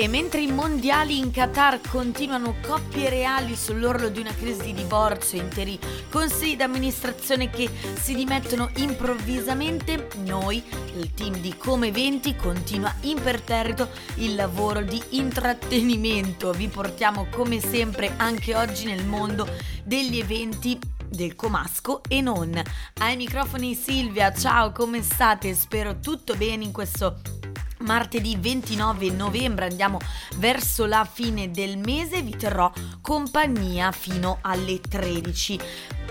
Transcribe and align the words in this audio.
E 0.00 0.06
mentre 0.06 0.42
i 0.42 0.52
mondiali 0.52 1.18
in 1.18 1.32
Qatar 1.32 1.80
continuano 1.80 2.54
coppie 2.64 3.08
reali 3.08 3.56
sull'orlo 3.56 4.10
di 4.10 4.20
una 4.20 4.32
crisi 4.32 4.66
di 4.66 4.74
divorzio, 4.74 5.40
interi 5.40 5.76
consigli 6.08 6.54
d'amministrazione 6.54 7.50
che 7.50 7.68
si 8.00 8.14
dimettono 8.14 8.70
improvvisamente, 8.76 10.06
noi, 10.18 10.62
il 10.94 11.12
team 11.14 11.38
di 11.38 11.56
Come 11.56 11.88
Eventi, 11.88 12.36
continua 12.36 12.94
imperterrito 13.00 13.88
il 14.18 14.36
lavoro 14.36 14.82
di 14.82 15.02
intrattenimento. 15.08 16.52
Vi 16.52 16.68
portiamo 16.68 17.26
come 17.32 17.58
sempre 17.58 18.14
anche 18.18 18.54
oggi 18.54 18.84
nel 18.84 19.04
mondo 19.04 19.48
degli 19.82 20.20
eventi 20.20 20.78
del 21.08 21.34
Comasco 21.34 22.02
e 22.08 22.20
non. 22.20 22.62
Ai 23.00 23.16
microfoni 23.16 23.74
Silvia, 23.74 24.32
ciao, 24.32 24.70
come 24.70 25.02
state? 25.02 25.54
Spero 25.54 25.98
tutto 25.98 26.36
bene 26.36 26.62
in 26.62 26.70
questo 26.70 27.18
martedì 27.80 28.36
29 28.36 29.10
novembre 29.10 29.66
andiamo 29.66 29.98
verso 30.36 30.86
la 30.86 31.08
fine 31.10 31.50
del 31.50 31.78
mese 31.78 32.22
vi 32.22 32.36
terrò 32.36 32.70
compagnia 33.00 33.92
fino 33.92 34.38
alle 34.42 34.80
13 34.80 35.60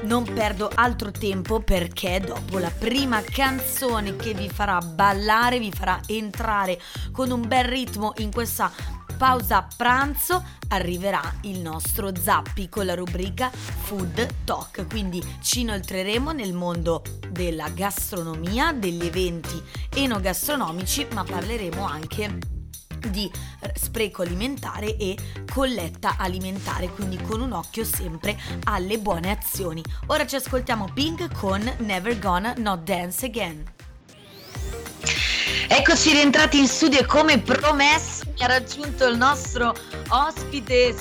non 0.04 0.24
perdo 0.24 0.70
altro 0.74 1.12
tempo 1.12 1.60
perché 1.60 2.20
dopo 2.20 2.60
la 2.60 2.70
prima 2.72 3.22
canzone 3.22 4.16
che 4.16 4.34
vi 4.34 4.50
farà 4.50 4.80
ballare 4.80 5.60
vi 5.60 5.72
farà 5.72 6.00
entrare 6.05 6.80
con 7.12 7.32
un 7.32 7.48
bel 7.48 7.66
ritmo 7.66 8.13
in 8.18 8.32
questa 8.32 8.72
pausa 9.17 9.67
pranzo 9.76 10.44
arriverà 10.70 11.21
il 11.41 11.59
nostro 11.59 12.16
Zappi 12.16 12.70
con 12.70 12.85
la 12.85 12.94
rubrica 12.94 13.49
Food 13.49 14.43
Talk, 14.43 14.88
quindi 14.88 15.23
ci 15.41 15.62
inoltreremo 15.62 16.31
nel 16.31 16.53
mondo 16.53 17.02
della 17.30 17.70
gastronomia, 17.70 18.73
degli 18.73 19.05
eventi 19.05 19.62
enogastronomici, 19.95 21.07
ma 21.13 21.23
parleremo 21.23 21.84
anche 21.84 22.38
di 23.09 23.31
spreco 23.73 24.21
alimentare 24.21 24.95
e 24.98 25.18
colletta 25.52 26.15
alimentare, 26.18 26.90
quindi 26.90 27.18
con 27.18 27.41
un 27.41 27.54
occhio 27.54 27.84
sempre 27.84 28.37
alle 28.65 28.99
buone 28.99 29.31
azioni. 29.31 29.84
Ora 30.07 30.27
ci 30.27 30.35
ascoltiamo 30.35 30.91
Pink 30.93 31.34
con 31.34 31.62
Never 31.79 32.20
Gonna 32.20 32.54
Not 32.57 32.84
Dance 32.84 33.26
Again. 33.26 33.76
Eccoci 35.67 36.12
rientrati 36.12 36.59
in 36.59 36.67
studio 36.67 36.99
e 36.99 37.05
come 37.05 37.40
promesso 37.40 38.23
mi 38.35 38.43
ha 38.43 38.48
raggiunto 38.48 39.05
il 39.07 39.17
nostro 39.17 39.76
ospite 40.09 40.95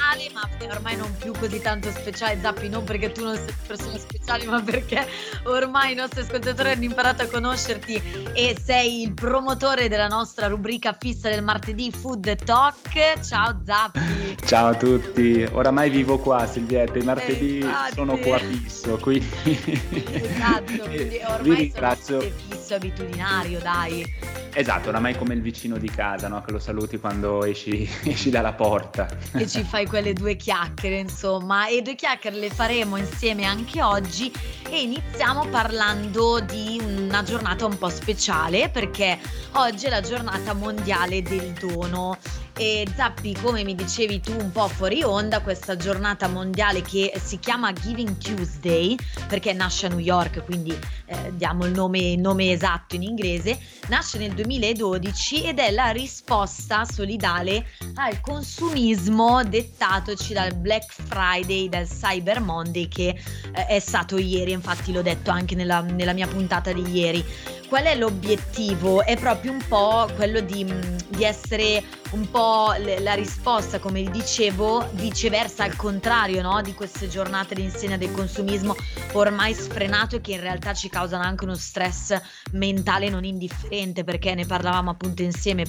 speciale, 0.00 0.30
ma 0.32 0.48
ormai 0.74 0.96
non 0.96 1.14
più 1.18 1.32
così 1.38 1.60
tanto 1.60 1.90
speciale, 1.90 2.40
Zappi, 2.40 2.68
non 2.68 2.84
perché 2.84 3.12
tu 3.12 3.24
non 3.24 3.34
sei 3.34 3.44
una 3.44 3.56
persona 3.66 3.98
speciale, 3.98 4.44
ma 4.46 4.62
perché 4.62 5.06
ormai 5.44 5.92
i 5.92 5.94
nostri 5.94 6.22
ascoltatori 6.22 6.70
hanno 6.70 6.84
imparato 6.84 7.22
a 7.22 7.26
conoscerti 7.26 8.02
e 8.32 8.56
sei 8.62 9.02
il 9.02 9.12
promotore 9.12 9.88
della 9.88 10.08
nostra 10.08 10.46
rubrica 10.46 10.96
fissa 10.98 11.28
del 11.28 11.42
martedì 11.42 11.90
Food 11.92 12.44
Talk. 12.44 13.20
Ciao 13.22 13.60
Zappi. 13.64 14.36
Ciao 14.46 14.68
a 14.68 14.74
tutti, 14.74 15.46
oramai 15.52 15.90
vivo 15.90 16.18
qua 16.18 16.46
Silvietta, 16.46 16.98
i 16.98 17.02
martedì 17.02 17.58
Infatti. 17.58 17.94
sono 17.94 18.16
qua 18.16 18.38
fisso, 18.38 18.96
quindi... 18.98 19.28
Esatto, 19.42 20.82
quindi 20.84 21.20
ormai 21.28 21.42
vi 21.42 21.54
ringrazio. 21.54 22.20
fisso, 22.20 22.74
abitudinario, 22.74 23.60
dai. 23.60 24.39
Esatto, 24.52 24.88
oramai 24.88 25.16
come 25.16 25.34
il 25.34 25.42
vicino 25.42 25.78
di 25.78 25.88
casa, 25.88 26.28
no? 26.28 26.42
che 26.42 26.50
lo 26.50 26.58
saluti 26.58 26.98
quando 26.98 27.44
esci, 27.44 27.88
esci 28.04 28.30
dalla 28.30 28.52
porta. 28.52 29.08
E 29.32 29.46
ci 29.46 29.62
fai 29.62 29.86
quelle 29.86 30.12
due 30.12 30.36
chiacchiere, 30.36 30.98
insomma, 30.98 31.68
e 31.68 31.82
due 31.82 31.94
chiacchiere 31.94 32.36
le 32.36 32.50
faremo 32.50 32.96
insieme 32.96 33.44
anche 33.44 33.80
oggi 33.82 34.32
e 34.68 34.82
iniziamo 34.82 35.46
parlando 35.46 36.40
di 36.40 36.80
una 36.80 37.22
giornata 37.22 37.64
un 37.66 37.78
po' 37.78 37.88
speciale 37.88 38.68
perché 38.68 39.18
oggi 39.52 39.86
è 39.86 39.88
la 39.88 40.00
giornata 40.00 40.52
mondiale 40.52 41.22
del 41.22 41.52
dono 41.52 42.18
e 42.60 42.86
Zappi, 42.94 43.34
come 43.40 43.64
mi 43.64 43.74
dicevi 43.74 44.20
tu 44.20 44.32
un 44.38 44.52
po' 44.52 44.68
fuori 44.68 45.02
onda, 45.02 45.40
questa 45.40 45.78
giornata 45.78 46.28
mondiale 46.28 46.82
che 46.82 47.18
si 47.18 47.38
chiama 47.38 47.72
Giving 47.72 48.18
Tuesday, 48.18 48.98
perché 49.28 49.54
nasce 49.54 49.86
a 49.86 49.88
New 49.88 49.98
York, 49.98 50.44
quindi 50.44 50.78
eh, 51.06 51.32
diamo 51.36 51.64
il 51.64 51.72
nome, 51.72 52.16
nome 52.16 52.52
esatto 52.52 52.96
in 52.96 53.02
inglese, 53.02 53.58
nasce 53.88 54.18
nel 54.18 54.34
2012 54.34 55.44
ed 55.44 55.58
è 55.58 55.70
la 55.70 55.88
risposta 55.88 56.84
solidale 56.84 57.64
al 57.94 58.20
consumismo 58.20 59.42
dettatoci 59.42 60.34
dal 60.34 60.54
Black 60.54 60.92
Friday, 60.92 61.66
dal 61.70 61.88
Cyber 61.88 62.42
Monday 62.42 62.88
che 62.88 63.18
eh, 63.54 63.66
è 63.68 63.78
stato 63.78 64.18
ieri, 64.18 64.52
infatti 64.52 64.92
l'ho 64.92 65.00
detto 65.00 65.30
anche 65.30 65.54
nella, 65.54 65.80
nella 65.80 66.12
mia 66.12 66.26
puntata 66.26 66.74
di 66.74 66.82
ieri 66.90 67.24
qual 67.70 67.84
è 67.84 67.94
l'obiettivo? 67.94 69.04
È 69.04 69.16
proprio 69.16 69.52
un 69.52 69.64
po' 69.68 70.10
quello 70.16 70.40
di, 70.40 70.64
di 71.08 71.22
essere 71.22 71.80
un 72.10 72.28
po' 72.28 72.74
la 72.98 73.14
risposta, 73.14 73.78
come 73.78 74.02
dicevo, 74.02 74.90
viceversa 74.94 75.62
al 75.62 75.76
contrario 75.76 76.42
no? 76.42 76.60
di 76.62 76.74
queste 76.74 77.08
giornate 77.08 77.54
di 77.54 77.62
insegna 77.62 77.96
del 77.96 78.10
consumismo 78.10 78.74
ormai 79.12 79.54
sfrenato 79.54 80.16
e 80.16 80.20
che 80.20 80.32
in 80.32 80.40
realtà 80.40 80.74
ci 80.74 80.88
causano 80.88 81.22
anche 81.22 81.44
uno 81.44 81.54
stress 81.54 82.20
mentale 82.50 83.08
non 83.08 83.22
indifferente 83.22 84.02
perché 84.02 84.34
ne 84.34 84.46
parlavamo 84.46 84.90
appunto 84.90 85.22
insieme 85.22 85.62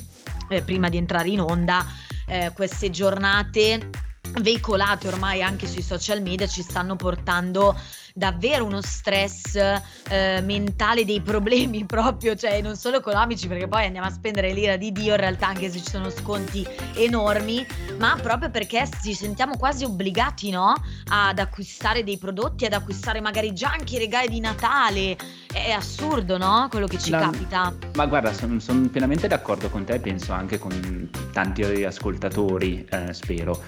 eh, 0.50 0.64
prima 0.64 0.90
di 0.90 0.98
entrare 0.98 1.30
in 1.30 1.40
onda, 1.40 1.86
eh, 2.26 2.52
queste 2.56 2.90
giornate 2.90 4.10
veicolate 4.40 5.08
ormai 5.08 5.42
anche 5.42 5.68
sui 5.68 5.82
social 5.82 6.22
media 6.22 6.48
ci 6.48 6.62
stanno 6.62 6.96
portando 6.96 7.76
davvero 8.14 8.66
uno 8.66 8.82
stress 8.82 9.56
eh, 9.56 10.42
mentale 10.42 11.06
dei 11.06 11.22
problemi 11.22 11.86
proprio, 11.86 12.36
cioè 12.36 12.62
non 12.62 12.76
solo 12.76 12.98
economici 12.98 13.48
perché 13.48 13.68
poi 13.68 13.86
andiamo 13.86 14.08
a 14.08 14.12
spendere 14.12 14.54
l'ira 14.54 14.78
di 14.78 14.92
Dio 14.92 15.14
in 15.14 15.20
realtà 15.20 15.48
anche 15.48 15.70
se 15.70 15.80
ci 15.80 15.90
sono 15.90 16.10
sconti 16.10 16.66
enormi, 16.96 17.66
ma 17.98 18.18
proprio 18.22 18.50
perché 18.50 18.88
ci 19.02 19.14
sentiamo 19.14 19.58
quasi 19.58 19.84
obbligati 19.84 20.50
no? 20.50 20.74
ad 21.08 21.40
acquistare 21.40 22.04
dei 22.04 22.18
prodotti, 22.18 22.66
ad 22.66 22.74
acquistare 22.74 23.22
magari 23.22 23.54
già 23.54 23.72
anche 23.72 23.96
i 23.96 24.00
regali 24.00 24.28
di 24.28 24.40
Natale. 24.40 25.18
È 25.52 25.72
assurdo, 25.72 26.38
no? 26.38 26.68
Quello 26.70 26.88
che 26.88 26.98
ci 26.98 27.10
La, 27.10 27.20
capita. 27.20 27.74
Ma 27.96 28.06
guarda, 28.06 28.34
sono, 28.34 28.60
sono, 28.60 28.88
pienamente 28.88 29.28
d'accordo 29.28 29.70
con 29.70 29.84
te, 29.84 30.00
penso 30.00 30.32
anche 30.32 30.58
con 30.58 31.10
tanti 31.34 31.64
ascoltatori, 31.84 32.86
eh, 32.90 33.14
spero 33.14 33.62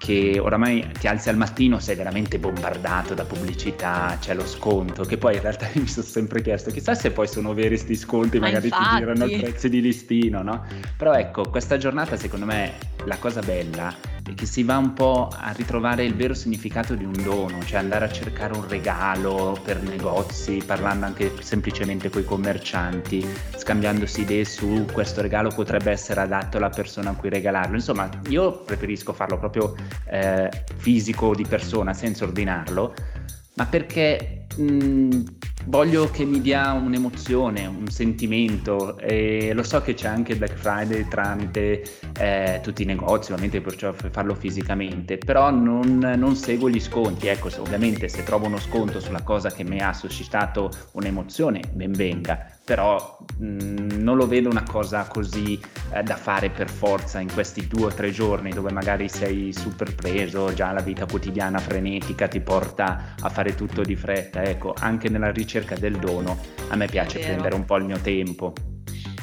che 0.00 0.38
oramai 0.40 0.92
ti 0.98 1.06
alzi 1.06 1.28
al 1.28 1.36
mattino, 1.36 1.78
sei 1.78 1.94
veramente 1.94 2.38
bombardato 2.38 3.12
da 3.12 3.26
pubblicità, 3.26 4.16
c'è 4.18 4.32
lo 4.32 4.46
sconto, 4.46 5.04
che 5.04 5.18
poi 5.18 5.34
in 5.34 5.42
realtà 5.42 5.68
mi 5.76 5.86
sono 5.86 6.06
sempre 6.06 6.40
chiesto, 6.40 6.70
chissà 6.70 6.94
se 6.94 7.10
poi 7.10 7.28
sono 7.28 7.52
veri 7.52 7.76
sti 7.76 7.94
sconti, 7.96 8.38
Ma 8.38 8.46
magari 8.46 8.68
infatti... 8.68 8.88
ti 8.88 8.96
girano 8.96 9.26
i 9.26 9.38
prezzi 9.38 9.68
di 9.68 9.82
listino, 9.82 10.40
no? 10.40 10.64
Però 10.96 11.12
ecco, 11.12 11.42
questa 11.50 11.76
giornata 11.76 12.16
secondo 12.16 12.46
me 12.46 12.72
la 13.04 13.18
cosa 13.18 13.40
bella 13.40 13.94
è 14.16 14.19
che 14.34 14.46
si 14.46 14.62
va 14.62 14.76
un 14.76 14.92
po' 14.92 15.28
a 15.32 15.52
ritrovare 15.52 16.04
il 16.04 16.14
vero 16.14 16.34
significato 16.34 16.94
di 16.94 17.04
un 17.04 17.12
dono, 17.22 17.62
cioè 17.64 17.78
andare 17.78 18.04
a 18.04 18.10
cercare 18.10 18.56
un 18.56 18.66
regalo 18.68 19.58
per 19.62 19.82
negozi, 19.82 20.62
parlando 20.64 21.06
anche 21.06 21.32
semplicemente 21.40 22.10
con 22.10 22.22
i 22.22 22.24
commercianti, 22.24 23.26
scambiandosi 23.56 24.22
idee 24.22 24.44
su 24.44 24.86
questo 24.92 25.20
regalo 25.20 25.50
potrebbe 25.50 25.90
essere 25.90 26.20
adatto 26.20 26.56
alla 26.56 26.70
persona 26.70 27.10
a 27.10 27.14
cui 27.14 27.28
regalarlo. 27.28 27.76
Insomma, 27.76 28.08
io 28.28 28.62
preferisco 28.62 29.12
farlo 29.12 29.38
proprio 29.38 29.74
eh, 30.08 30.48
fisico 30.76 31.34
di 31.34 31.44
persona 31.44 31.94
senza 31.94 32.24
ordinarlo, 32.24 32.94
ma 33.54 33.66
perché 33.66 34.46
mh, 34.56 35.20
voglio 35.70 36.10
che 36.10 36.24
mi 36.24 36.40
dia 36.40 36.72
un'emozione, 36.72 37.64
un 37.64 37.88
sentimento 37.88 38.98
e 38.98 39.52
lo 39.54 39.62
so 39.62 39.80
che 39.80 39.94
c'è 39.94 40.08
anche 40.08 40.34
Black 40.34 40.54
Friday 40.54 41.06
tramite 41.06 41.84
eh, 42.18 42.58
tutti 42.60 42.82
i 42.82 42.84
negozi, 42.84 43.30
ovviamente 43.30 43.60
perciò 43.60 43.92
farlo 43.92 44.34
fisicamente, 44.34 45.16
però 45.16 45.50
non, 45.50 45.98
non 46.16 46.34
seguo 46.34 46.68
gli 46.68 46.80
sconti, 46.80 47.28
ecco, 47.28 47.48
se, 47.50 47.60
ovviamente 47.60 48.08
se 48.08 48.24
trovo 48.24 48.46
uno 48.46 48.58
sconto 48.58 48.98
sulla 48.98 49.22
cosa 49.22 49.52
che 49.52 49.62
mi 49.62 49.80
ha 49.80 49.92
suscitato 49.92 50.72
un'emozione, 50.92 51.62
ben 51.72 51.92
venga, 51.92 52.50
però 52.70 53.18
mh, 53.38 53.46
mm, 53.46 53.88
non 54.00 54.16
lo 54.16 54.28
vedo 54.28 54.48
una 54.48 54.62
cosa 54.62 55.04
così 55.08 55.60
eh, 55.92 56.04
da 56.04 56.14
fare 56.14 56.50
per 56.50 56.70
forza 56.70 57.18
in 57.18 57.32
questi 57.32 57.66
due 57.66 57.86
o 57.86 57.88
tre 57.88 58.12
giorni 58.12 58.50
dove 58.50 58.70
magari 58.70 59.08
sei 59.08 59.52
super 59.52 59.92
preso, 59.92 60.54
già 60.54 60.70
la 60.70 60.80
vita 60.80 61.04
quotidiana 61.04 61.58
frenetica 61.58 62.28
ti 62.28 62.38
porta 62.38 63.16
a 63.20 63.28
fare 63.28 63.56
tutto 63.56 63.82
di 63.82 63.96
fretta, 63.96 64.44
ecco, 64.44 64.72
anche 64.78 65.08
nella 65.08 65.32
ricerca 65.32 65.74
del 65.74 65.96
dono 65.96 66.38
a 66.68 66.76
me 66.76 66.86
piace 66.86 67.18
prendere 67.18 67.56
un 67.56 67.64
po' 67.64 67.74
il 67.74 67.86
mio 67.86 67.98
tempo. 67.98 68.52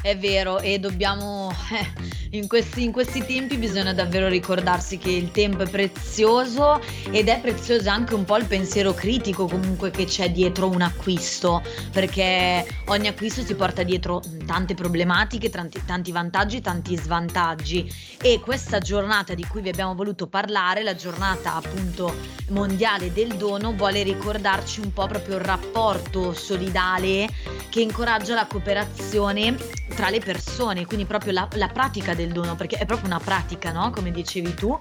È 0.00 0.16
vero, 0.16 0.60
e 0.60 0.78
dobbiamo, 0.78 1.52
eh, 1.72 2.36
in, 2.38 2.46
questi, 2.46 2.84
in 2.84 2.92
questi 2.92 3.26
tempi 3.26 3.56
bisogna 3.56 3.92
davvero 3.92 4.28
ricordarsi 4.28 4.96
che 4.96 5.10
il 5.10 5.32
tempo 5.32 5.64
è 5.64 5.68
prezioso 5.68 6.80
ed 7.10 7.28
è 7.28 7.40
prezioso 7.40 7.90
anche 7.90 8.14
un 8.14 8.24
po' 8.24 8.36
il 8.36 8.44
pensiero 8.44 8.94
critico 8.94 9.46
comunque 9.46 9.90
che 9.90 10.04
c'è 10.04 10.30
dietro 10.30 10.68
un 10.68 10.82
acquisto, 10.82 11.62
perché 11.90 12.64
ogni 12.86 13.08
acquisto 13.08 13.42
si 13.42 13.56
porta 13.56 13.82
dietro 13.82 14.22
tante 14.46 14.74
problematiche, 14.74 15.50
tanti, 15.50 15.82
tanti 15.84 16.12
vantaggi, 16.12 16.60
tanti 16.60 16.96
svantaggi. 16.96 17.92
E 18.22 18.40
questa 18.40 18.78
giornata 18.78 19.34
di 19.34 19.44
cui 19.46 19.62
vi 19.62 19.68
abbiamo 19.68 19.96
voluto 19.96 20.28
parlare, 20.28 20.84
la 20.84 20.94
giornata 20.94 21.56
appunto 21.56 22.14
mondiale 22.50 23.12
del 23.12 23.34
dono, 23.34 23.74
vuole 23.74 24.04
ricordarci 24.04 24.78
un 24.80 24.92
po' 24.92 25.08
proprio 25.08 25.36
il 25.36 25.44
rapporto 25.44 26.32
solidale 26.32 27.28
che 27.68 27.80
incoraggia 27.80 28.34
la 28.34 28.46
cooperazione 28.46 29.56
tra 29.98 30.10
le 30.10 30.20
persone, 30.20 30.86
quindi 30.86 31.06
proprio 31.06 31.32
la, 31.32 31.48
la, 31.54 31.66
pratica 31.66 32.14
del 32.14 32.30
dono, 32.30 32.54
perché 32.54 32.76
è 32.76 32.86
proprio 32.86 33.08
una 33.08 33.18
pratica, 33.18 33.72
no? 33.72 33.90
Come 33.90 34.12
dicevi 34.12 34.54
tu, 34.54 34.78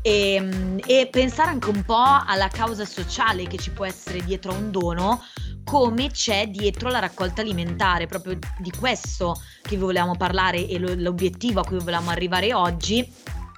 e, 0.00 0.34
ehm, 0.34 0.78
e 0.86 1.08
pensare 1.10 1.50
anche 1.50 1.70
un 1.70 1.82
po' 1.82 2.22
alla 2.24 2.46
causa 2.46 2.84
sociale 2.84 3.48
che 3.48 3.58
ci 3.58 3.72
può 3.72 3.84
essere 3.84 4.22
dietro 4.22 4.52
a 4.52 4.54
un 4.54 4.70
dono, 4.70 5.24
come 5.64 6.10
c'è 6.12 6.46
dietro 6.46 6.88
la 6.88 7.00
raccolta 7.00 7.40
alimentare, 7.40 8.06
proprio 8.06 8.38
di 8.58 8.70
questo 8.70 9.42
che 9.60 9.74
vi 9.74 9.82
volevamo 9.82 10.16
parlare 10.16 10.64
e 10.68 10.78
lo, 10.78 10.94
l'obiettivo 10.94 11.58
a 11.58 11.64
cui 11.64 11.78
volevamo 11.78 12.10
arrivare 12.10 12.54
oggi, 12.54 13.04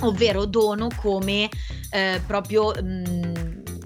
ovvero 0.01 0.47
dono 0.47 0.89
come 0.97 1.51
eh, 1.91 2.23
proprio... 2.27 2.73
Mh, 2.73 3.22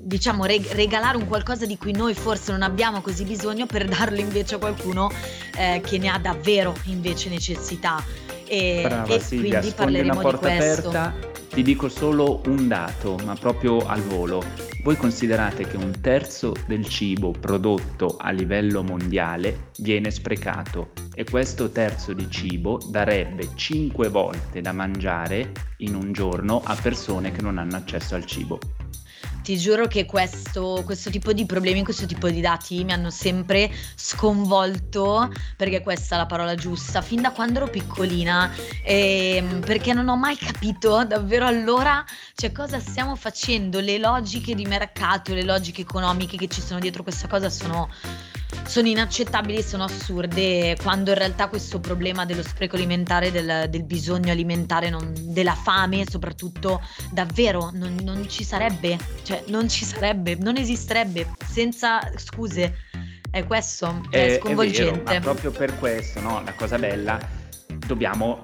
diciamo 0.07 0.45
reg- 0.45 0.71
regalare 0.73 1.17
un 1.17 1.27
qualcosa 1.27 1.67
di 1.67 1.77
cui 1.77 1.91
noi 1.91 2.15
forse 2.15 2.53
non 2.53 2.63
abbiamo 2.63 3.01
così 3.01 3.25
bisogno 3.25 3.67
per 3.67 3.87
darlo 3.91 4.21
invece 4.21 4.55
a 4.55 4.59
qualcuno 4.59 5.11
eh, 5.57 5.81
che 5.85 5.99
ne 5.99 6.09
ha 6.09 6.19
davvero 6.19 6.75
invece 6.85 7.29
necessità. 7.29 8.03
E, 8.49 8.83
Brava, 8.85 9.13
e 9.13 9.19
Silvia, 9.19 9.59
quindi 9.59 9.75
parleremo 9.75 10.13
una 10.13 10.23
porta 10.23 10.49
di 10.49 10.57
questo. 10.57 10.89
Aperta, 10.91 11.15
ti 11.49 11.63
dico 11.63 11.89
solo 11.89 12.43
un 12.47 12.69
dato, 12.69 13.17
ma 13.25 13.35
proprio 13.35 13.79
al 13.79 14.03
volo. 14.03 14.45
Voi 14.85 14.97
considerate 14.97 15.67
che 15.67 15.77
un 15.77 16.01
terzo 16.01 16.55
del 16.69 16.87
cibo 16.87 17.33
prodotto 17.33 18.17
a 18.21 18.31
livello 18.31 18.85
mondiale 18.85 19.71
viene 19.79 20.13
sprecato 20.13 20.93
e 21.13 21.25
questo 21.25 21.71
terzo 21.71 22.13
di 22.13 22.31
cibo 22.31 22.79
darebbe 22.89 23.49
5 23.57 24.09
volte 24.11 24.61
da 24.61 24.71
mangiare 24.71 25.51
in 25.79 25.97
un 25.97 26.13
giorno 26.13 26.63
a 26.65 26.77
persone 26.81 27.33
che 27.33 27.43
non 27.43 27.59
hanno 27.59 27.75
accesso 27.75 28.15
al 28.15 28.25
cibo 28.27 28.61
ti 29.47 29.57
giuro 29.59 29.87
che 29.87 30.07
questo, 30.07 30.83
questo, 30.85 31.09
tipo 31.09 31.33
di 31.33 31.47
problemi, 31.47 31.85
questo 31.85 32.05
tipo 32.05 32.29
di 32.29 32.41
dati 32.41 32.83
mi 32.83 32.93
hanno 32.93 33.11
sempre 33.11 33.71
sconvolto, 33.95 35.33
perché 35.57 35.83
questa 35.83 36.17
è 36.17 36.19
la 36.19 36.27
parola 36.27 36.57
giusta, 36.57 37.01
fin 37.01 37.23
da 37.23 37.31
quando 37.31 37.61
ero 37.61 37.69
piccolina, 37.71 38.53
ehm, 38.83 39.61
perché 39.61 39.93
non 39.93 40.09
ho 40.09 40.17
mai 40.17 40.37
capito 40.37 41.05
davvero 41.05 41.47
allora 41.47 42.05
cioè, 42.35 42.51
cosa 42.51 42.81
stiamo 42.81 43.15
facendo, 43.15 43.79
le 43.79 43.99
logiche 43.99 44.53
di 44.57 44.65
mercato, 44.65 45.33
le 45.33 45.45
logiche 45.45 45.83
economiche 45.83 46.37
che 46.37 46.49
ci 46.49 46.61
sono 46.61 46.81
dietro 46.81 47.05
questa 47.05 47.29
cosa 47.29 47.49
sono 47.49 47.89
sono 48.67 48.89
inaccettabili, 48.89 49.63
sono 49.63 49.85
assurde, 49.85 50.77
quando 50.83 51.11
in 51.11 51.19
realtà 51.19 51.49
questo 51.49 51.81
problema 51.81 52.25
dello 52.25 52.43
spreco 52.43 52.77
alimentare, 52.77 53.31
del, 53.31 53.67
del 53.71 53.85
bisogno 53.85 54.33
alimentare, 54.33 54.91
non, 54.91 55.13
della 55.15 55.55
fame 55.55 56.05
soprattutto, 56.09 56.83
davvero 57.11 57.71
non, 57.73 57.97
non, 58.03 58.29
ci 58.29 58.45
sarebbe, 58.45 58.99
cioè 59.23 59.45
non 59.49 59.69
ci 59.69 59.85
sarebbe, 59.85 60.37
non 60.37 60.57
esisterebbe 60.57 61.31
senza 61.47 62.01
scuse. 62.17 62.75
È 63.31 63.45
questo, 63.45 64.07
è, 64.11 64.37
è 64.37 64.39
sconvolgente. 64.41 65.01
È 65.01 65.05
vero, 65.05 65.15
ma 65.15 65.21
proprio 65.21 65.51
per 65.51 65.79
questo, 65.79 66.21
no? 66.21 66.43
La 66.43 66.55
cosa 66.55 66.79
bella, 66.79 67.19
dobbiamo 67.87 68.41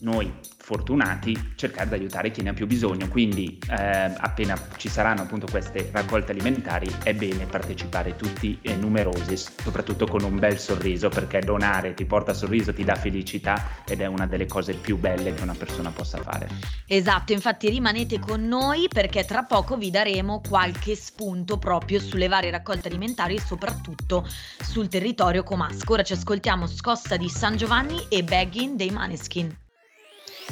noi 0.00 0.32
fortunati 0.64 1.52
cercare 1.56 1.88
di 1.88 1.94
aiutare 1.94 2.30
chi 2.30 2.40
ne 2.40 2.50
ha 2.50 2.52
più 2.54 2.66
bisogno. 2.66 3.06
Quindi 3.08 3.58
eh, 3.68 3.76
appena 4.16 4.58
ci 4.78 4.88
saranno 4.88 5.22
appunto 5.22 5.46
queste 5.50 5.90
raccolte 5.92 6.32
alimentari 6.32 6.90
è 7.02 7.12
bene 7.12 7.44
partecipare 7.44 8.16
tutti 8.16 8.58
e 8.62 8.74
numerosi, 8.74 9.36
soprattutto 9.36 10.06
con 10.06 10.22
un 10.22 10.38
bel 10.38 10.58
sorriso, 10.58 11.10
perché 11.10 11.40
donare 11.40 11.92
ti 11.92 12.06
porta 12.06 12.32
sorriso, 12.32 12.72
ti 12.72 12.82
dà 12.82 12.94
felicità 12.94 13.82
ed 13.86 14.00
è 14.00 14.06
una 14.06 14.26
delle 14.26 14.46
cose 14.46 14.72
più 14.72 14.96
belle 14.96 15.34
che 15.34 15.42
una 15.42 15.54
persona 15.54 15.90
possa 15.90 16.16
fare. 16.22 16.48
Esatto, 16.86 17.32
infatti 17.32 17.68
rimanete 17.68 18.18
con 18.18 18.46
noi 18.46 18.88
perché 18.88 19.26
tra 19.26 19.42
poco 19.42 19.76
vi 19.76 19.90
daremo 19.90 20.40
qualche 20.48 20.96
spunto 20.96 21.58
proprio 21.58 22.00
sulle 22.00 22.28
varie 22.28 22.50
raccolte 22.50 22.88
alimentari 22.88 23.34
e 23.34 23.40
soprattutto 23.40 24.26
sul 24.62 24.88
territorio 24.88 25.42
comasco. 25.42 25.92
Ora 25.92 26.02
ci 26.02 26.14
ascoltiamo 26.14 26.66
Scossa 26.66 27.18
di 27.18 27.28
San 27.28 27.58
Giovanni 27.58 28.06
e 28.08 28.24
Bagging 28.24 28.76
dei 28.76 28.90
Maneskin. 28.90 29.63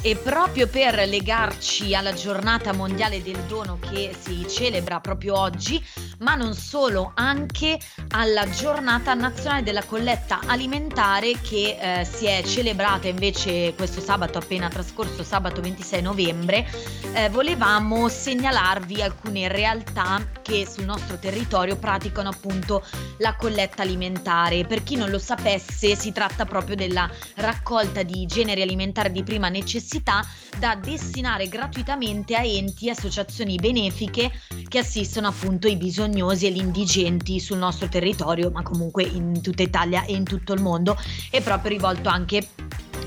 E 0.01 0.17
proprio 0.17 0.67
per 0.67 1.07
legarci 1.07 1.95
alla 1.95 2.13
giornata 2.13 2.73
mondiale 2.73 3.21
del 3.21 3.39
dono 3.47 3.79
che 3.79 4.13
si 4.19 4.45
celebra 4.49 4.99
proprio 4.99 5.39
oggi, 5.39 5.81
ma 6.19 6.35
non 6.35 6.53
solo, 6.55 7.11
anche 7.15 7.79
alla 8.09 8.49
giornata 8.49 9.13
nazionale 9.13 9.63
della 9.63 9.83
colletta 9.83 10.41
alimentare 10.45 11.39
che 11.41 11.77
eh, 11.79 12.05
si 12.05 12.25
è 12.25 12.43
celebrata 12.43 13.07
invece 13.07 13.73
questo 13.75 14.01
sabato 14.01 14.37
appena 14.37 14.67
trascorso, 14.67 15.23
sabato 15.23 15.61
26 15.61 16.01
novembre, 16.01 16.67
eh, 17.13 17.29
volevamo 17.29 18.09
segnalarvi 18.09 19.01
alcune 19.01 19.47
realtà 19.47 20.27
che 20.41 20.67
sul 20.69 20.83
nostro 20.83 21.17
territorio 21.17 21.77
praticano 21.77 22.29
appunto 22.29 22.83
la 23.19 23.35
colletta 23.35 23.83
alimentare. 23.83 24.65
Per 24.65 24.83
chi 24.83 24.95
non 24.95 25.09
lo 25.09 25.19
sapesse, 25.19 25.95
si 25.95 26.11
tratta 26.11 26.45
proprio 26.45 26.75
della 26.75 27.09
raccolta 27.35 28.03
di 28.03 28.25
generi 28.25 28.61
alimentari 28.61 29.11
di 29.11 29.23
prima 29.23 29.47
necessità 29.47 29.82
necessità 29.83 30.25
da 30.57 30.75
destinare 30.75 31.49
gratuitamente 31.49 32.35
a 32.35 32.43
enti 32.43 32.87
e 32.87 32.91
associazioni 32.91 33.55
benefiche 33.55 34.31
che 34.69 34.79
assistono 34.79 35.27
appunto 35.27 35.67
i 35.67 35.75
bisognosi 35.75 36.47
e 36.47 36.51
gli 36.51 36.57
indigenti 36.57 37.39
sul 37.39 37.57
nostro 37.57 37.89
territorio, 37.89 38.49
ma 38.49 38.63
comunque 38.63 39.03
in 39.03 39.41
tutta 39.41 39.61
Italia 39.61 40.05
e 40.05 40.13
in 40.13 40.23
tutto 40.23 40.53
il 40.53 40.61
mondo, 40.61 40.97
è 41.29 41.41
proprio 41.41 41.71
rivolto 41.71 42.07
anche 42.07 42.47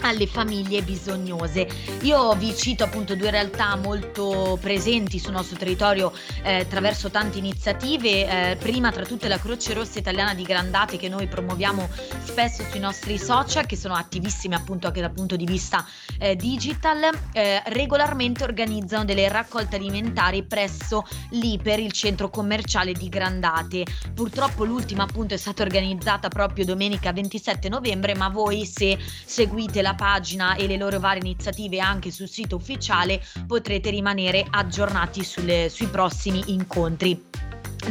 alle 0.00 0.26
famiglie 0.26 0.82
bisognose. 0.82 1.66
Io 2.02 2.34
vi 2.34 2.54
cito 2.56 2.84
appunto 2.84 3.14
due 3.14 3.30
realtà 3.30 3.76
molto 3.76 4.58
presenti 4.60 5.18
sul 5.18 5.32
nostro 5.32 5.56
territorio 5.56 6.12
eh, 6.42 6.60
attraverso 6.60 7.10
tante 7.10 7.38
iniziative, 7.38 8.50
eh, 8.50 8.56
prima 8.56 8.92
tra 8.92 9.04
tutte 9.04 9.28
la 9.28 9.38
Croce 9.38 9.74
Rossa 9.74 9.98
Italiana 9.98 10.34
di 10.34 10.42
Grandate 10.42 10.96
che 10.96 11.08
noi 11.08 11.26
promuoviamo 11.26 11.88
spesso 12.22 12.64
sui 12.70 12.80
nostri 12.80 13.18
social 13.18 13.66
che 13.66 13.76
sono 13.76 13.94
attivissime 13.94 14.54
appunto 14.54 14.86
anche 14.86 15.00
dal 15.00 15.12
punto 15.12 15.36
di 15.36 15.44
vista 15.44 15.84
eh, 16.18 16.36
digital, 16.36 17.10
eh, 17.32 17.62
regolarmente 17.66 18.44
organizzano 18.44 19.04
delle 19.04 19.28
raccolte 19.28 19.76
alimentari 19.76 20.44
presso 20.44 21.04
l'Iper, 21.30 21.78
il 21.80 21.92
centro 21.92 22.30
commerciale 22.30 22.92
di 22.92 23.08
Grandate. 23.08 23.84
Purtroppo 24.14 24.64
l'ultima 24.64 25.04
appunto 25.04 25.34
è 25.34 25.36
stata 25.36 25.62
organizzata 25.62 26.28
proprio 26.28 26.64
domenica 26.64 27.12
27 27.12 27.68
novembre, 27.68 28.14
ma 28.14 28.28
voi 28.28 28.64
se 28.66 28.98
seguite 29.24 29.82
la 29.82 29.85
pagina 29.94 30.56
e 30.56 30.66
le 30.66 30.76
loro 30.76 30.98
varie 30.98 31.20
iniziative 31.20 31.80
anche 31.80 32.10
sul 32.10 32.28
sito 32.28 32.56
ufficiale 32.56 33.22
potrete 33.46 33.90
rimanere 33.90 34.46
aggiornati 34.48 35.22
sulle, 35.24 35.68
sui 35.68 35.86
prossimi 35.86 36.42
incontri. 36.48 37.24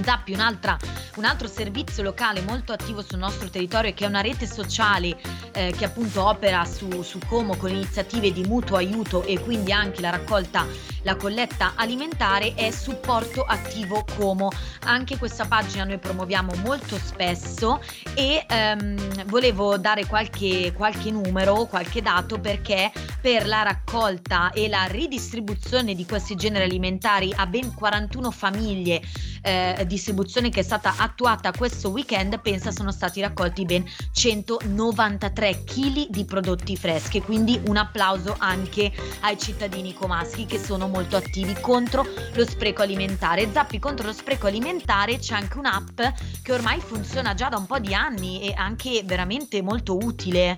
Zappi, 0.04 0.34
un 0.34 1.26
altro 1.26 1.48
servizio 1.48 2.04
locale 2.04 2.42
molto 2.42 2.74
attivo 2.74 3.02
sul 3.02 3.20
nostro 3.20 3.50
territorio 3.50 3.94
che 3.94 4.06
è 4.06 4.08
una 4.08 4.22
rete 4.22 4.46
sociale 4.48 5.18
eh, 5.54 5.74
che 5.76 5.86
appunto 5.86 6.24
opera 6.24 6.66
su, 6.66 7.02
su, 7.02 7.20
Como 7.28 7.56
con 7.56 7.70
iniziative 7.70 8.32
di 8.32 8.44
mutuo 8.44 8.78
aiuto 8.78 9.24
e 9.24 9.40
quindi 9.40 9.72
anche 9.72 10.02
la 10.02 10.10
raccolta, 10.10 10.66
la 11.04 11.16
colletta 11.16 11.74
alimentare 11.76 12.54
è 12.56 12.72
Supporto 12.72 13.44
Attivo 13.44 14.06
Como. 14.18 14.52
Anche 14.84 15.18
questa 15.18 15.46
pagina 15.46 15.84
noi 15.84 15.98
promuoviamo 15.98 16.54
molto 16.64 16.98
spesso 16.98 17.82
e 18.14 18.46
ehm, 18.48 19.26
volevo 19.26 19.78
dare 19.78 20.06
qualche, 20.06 20.74
qualche 20.74 21.12
numero, 21.12 21.66
qualche 21.66 22.02
dato 22.02 22.40
perché 22.40 22.92
per 23.22 23.48
la 23.48 23.64
raccolta 23.64 24.52
e 24.52 24.68
la 24.68 24.86
ridistribuzione 24.86 25.96
di 25.96 26.06
questi 26.06 26.36
generi 26.36 26.66
alimentari 26.66 27.34
a 27.36 27.46
ben 27.46 27.74
41 27.74 28.32
famiglie 28.32 29.02
eh, 29.46 29.86
distribuzione 29.86 30.50
che 30.50 30.62
è 30.62 30.64
stata 30.64 30.96
attuata 30.98 31.52
questo 31.52 31.90
weekend, 31.90 32.40
pensa 32.42 32.72
sono 32.72 32.92
stati 32.92 33.22
raccolti 33.22 33.64
ben 33.64 33.86
193 34.12 35.64
kg 35.64 36.08
di 36.10 36.26
prodotti 36.26 36.76
freschi, 36.76 37.22
quindi 37.22 37.62
un 37.68 37.78
applauso 37.78 38.36
anche 38.40 38.92
ai 39.22 39.38
cittadini 39.38 39.94
comaschi 39.94 40.46
che 40.46 40.58
sono 40.58 40.88
molto 40.88 41.16
attivi 41.16 41.54
contro 41.62 42.06
lo 42.34 42.46
spreco 42.46 42.82
alimentare. 42.82 43.50
Zappi 43.52 43.78
contro 43.78 44.08
lo 44.08 44.14
spreco 44.14 44.48
alimentare 44.48 45.20
c'è 45.20 45.36
anche 45.36 45.60
un'app 45.60 46.02
che 46.42 46.52
ormai 46.52 46.80
funziona 46.80 47.36
già 47.36 47.50
da 47.50 47.58
un 47.58 47.68
po' 47.68 47.78
di 47.80 47.94
anni 47.94 48.42
e 48.42 48.54
anche 48.56 49.04
veramente 49.06 49.62
molto 49.62 49.96
utile 49.98 50.58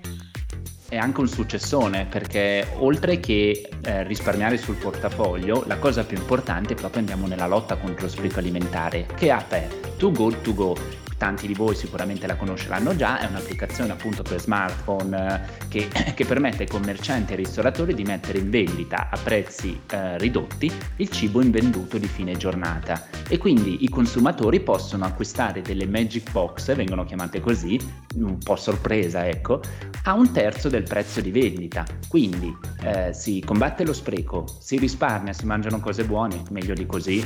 è 0.89 0.97
anche 0.97 1.19
un 1.19 1.27
successone 1.27 2.05
perché 2.05 2.65
oltre 2.77 3.19
che 3.19 3.69
eh, 3.81 4.03
risparmiare 4.03 4.57
sul 4.57 4.75
portafoglio, 4.75 5.63
la 5.67 5.77
cosa 5.77 6.03
più 6.05 6.17
importante 6.17 6.73
è 6.73 6.75
proprio 6.75 6.99
andiamo 6.99 7.27
nella 7.27 7.47
lotta 7.47 7.75
contro 7.75 8.05
lo 8.05 8.11
spreco 8.11 8.39
alimentare, 8.39 9.05
che 9.15 9.31
app 9.31 9.51
è 9.51 9.67
Too 9.97 10.11
Good 10.11 10.41
To 10.41 10.53
Go. 10.53 10.77
Tanti 11.17 11.47
di 11.47 11.55
voi 11.55 11.75
sicuramente 11.75 12.27
la 12.27 12.35
conosceranno 12.35 12.95
già, 12.95 13.19
è 13.19 13.25
un'applicazione 13.25 13.91
appunto 13.91 14.21
per 14.21 14.39
smartphone 14.39 15.43
eh, 15.59 15.67
che, 15.67 15.87
che, 16.13 16.25
permette 16.25 16.63
ai 16.63 16.69
commercianti 16.69 17.31
e 17.31 17.35
ai 17.35 17.43
ristoratori 17.43 17.95
di 17.95 18.03
mettere 18.03 18.37
in 18.37 18.51
vendita 18.51 19.09
a 19.11 19.17
prezzi 19.17 19.81
eh, 19.89 20.17
ridotti 20.19 20.71
il 20.97 21.09
cibo 21.09 21.41
invenduto 21.41 21.97
di 21.97 22.07
fine 22.07 22.37
giornata 22.37 23.03
e 23.29 23.37
quindi 23.37 23.83
i 23.83 23.89
consumatori 23.89 24.59
possono 24.61 25.05
acquistare 25.05 25.61
delle 25.61 25.85
magic 25.85 26.31
box, 26.31 26.73
vengono 26.75 27.03
chiamate 27.03 27.39
così, 27.39 27.79
un 28.15 28.37
po' 28.37 28.55
sorpresa 28.55 29.27
ecco, 29.27 29.61
a 30.03 30.13
un 30.13 30.31
terzo 30.31 30.69
del 30.69 30.83
prezzo 30.83 31.21
di 31.21 31.31
vendita. 31.31 31.85
Quindi 32.07 32.55
eh, 32.83 33.13
si 33.13 33.41
combatte 33.45 33.83
lo 33.83 33.93
spreco, 33.93 34.45
si 34.59 34.77
risparmia, 34.77 35.33
si 35.33 35.45
mangiano 35.45 35.79
cose 35.79 36.05
buone, 36.05 36.41
meglio 36.51 36.73
di 36.73 36.85
così. 36.85 37.25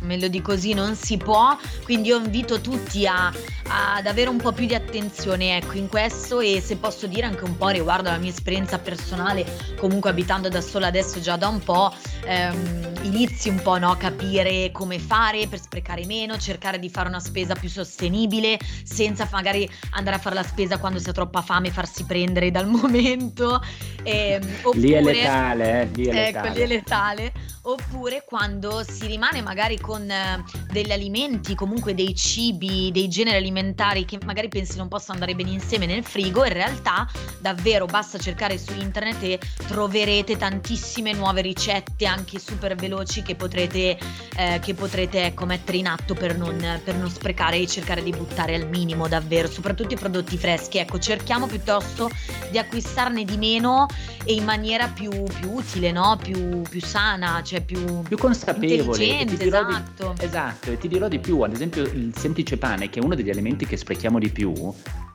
meglio 0.00 0.28
di 0.28 0.42
così 0.42 0.74
non 0.74 0.96
si 0.96 1.16
può, 1.16 1.56
quindi 1.84 2.08
io 2.08 2.18
invito 2.18 2.60
tutti 2.60 3.06
a, 3.06 3.28
ad 3.28 4.06
avere 4.06 4.28
un 4.28 4.38
po' 4.38 4.52
più 4.52 4.66
di 4.66 4.74
attenzione 4.74 5.56
ecco, 5.58 5.78
in 5.78 5.88
questo 5.88 6.40
e 6.40 6.60
se 6.60 6.76
posso 6.76 7.06
dire 7.06 7.24
anche 7.24 7.44
un 7.44 7.56
po' 7.56 7.68
riguardo 7.68 8.08
alla 8.08 8.18
mia 8.18 8.30
esperienza 8.30 8.78
personale, 8.78 9.46
comunque 9.78 10.10
abitando 10.10 10.48
da 10.48 10.60
sola 10.60 10.88
adesso 10.88 11.20
già 11.20 11.36
da 11.36 11.46
un 11.46 11.60
po', 11.60 11.94
ehm, 12.24 12.90
inizi 13.02 13.48
un 13.48 13.62
po' 13.62 13.78
no, 13.78 13.92
a 13.92 13.96
capire 13.96 14.70
come 14.72 14.98
fare 14.98 15.21
per 15.48 15.60
sprecare 15.60 16.04
meno, 16.04 16.36
cercare 16.36 16.78
di 16.80 16.90
fare 16.90 17.08
una 17.08 17.20
spesa 17.20 17.54
più 17.54 17.68
sostenibile 17.68 18.58
senza 18.82 19.28
magari 19.30 19.70
andare 19.90 20.16
a 20.16 20.18
fare 20.18 20.34
la 20.34 20.42
spesa 20.42 20.78
quando 20.78 20.98
si 20.98 21.08
ha 21.08 21.12
troppa 21.12 21.42
fame 21.42 21.68
e 21.68 21.70
farsi 21.70 22.04
prendere 22.04 22.50
dal 22.50 22.66
momento. 22.68 23.62
Ehm, 24.02 24.42
oppure, 24.62 24.80
lì 24.80 24.90
è 24.92 25.00
letale, 25.00 25.82
eh? 25.82 25.88
lì 25.94 26.06
è 26.06 26.12
letale. 26.12 26.48
Ecco, 26.48 26.58
lì 26.58 26.62
è 26.62 26.66
letale 26.66 27.32
oppure 27.62 28.24
quando 28.26 28.82
si 28.82 29.06
rimane 29.06 29.40
magari 29.40 29.78
con 29.78 30.08
eh, 30.10 30.42
degli 30.70 30.90
alimenti, 30.90 31.54
comunque 31.54 31.94
dei 31.94 32.14
cibi, 32.14 32.90
dei 32.92 33.08
generi 33.08 33.36
alimentari 33.36 34.04
che 34.04 34.18
magari 34.24 34.48
pensi 34.48 34.76
non 34.76 34.88
possano 34.88 35.14
andare 35.14 35.34
bene 35.34 35.50
insieme 35.50 35.86
nel 35.86 36.02
frigo, 36.02 36.44
in 36.44 36.52
realtà 36.52 37.08
davvero 37.38 37.86
basta 37.86 38.18
cercare 38.18 38.58
su 38.58 38.72
internet 38.76 39.22
e 39.22 39.38
troverete 39.66 40.36
tantissime 40.36 41.12
nuove 41.12 41.42
ricette 41.42 42.06
anche 42.06 42.38
super 42.38 42.74
veloci 42.74 43.22
che 43.22 43.36
potrete, 43.36 43.98
eh, 44.36 44.58
che 44.60 44.74
potrete 44.74 45.11
ecco, 45.18 45.44
mettere 45.46 45.78
in 45.78 45.86
atto 45.86 46.14
per 46.14 46.36
non, 46.36 46.80
per 46.84 46.94
non 46.94 47.10
sprecare 47.10 47.58
e 47.58 47.66
cercare 47.66 48.02
di 48.02 48.10
buttare 48.10 48.54
al 48.54 48.68
minimo 48.68 49.08
davvero, 49.08 49.48
soprattutto 49.48 49.94
i 49.94 49.98
prodotti 49.98 50.36
freschi. 50.36 50.78
Ecco, 50.78 50.98
cerchiamo 50.98 51.46
piuttosto 51.46 52.10
di 52.50 52.58
acquistarne 52.58 53.24
di 53.24 53.36
meno 53.36 53.86
e 54.24 54.34
in 54.34 54.44
maniera 54.44 54.88
più, 54.88 55.10
più 55.10 55.50
utile, 55.52 55.90
no? 55.90 56.18
più, 56.22 56.62
più 56.62 56.80
sana 56.80 57.42
cioè 57.42 57.60
più, 57.62 58.02
più 58.02 58.16
consapevole. 58.16 59.04
Intelligente, 59.04 59.44
esatto. 59.44 60.14
Di, 60.16 60.24
esatto, 60.24 60.70
e 60.70 60.78
ti 60.78 60.88
dirò 60.88 61.08
di 61.08 61.18
più, 61.18 61.40
ad 61.40 61.52
esempio 61.52 61.82
il 61.82 62.12
semplice 62.16 62.56
pane, 62.56 62.88
che 62.88 63.00
è 63.00 63.02
uno 63.02 63.14
degli 63.14 63.30
alimenti 63.30 63.66
che 63.66 63.76
sprechiamo 63.76 64.18
di 64.18 64.30
più, 64.30 64.52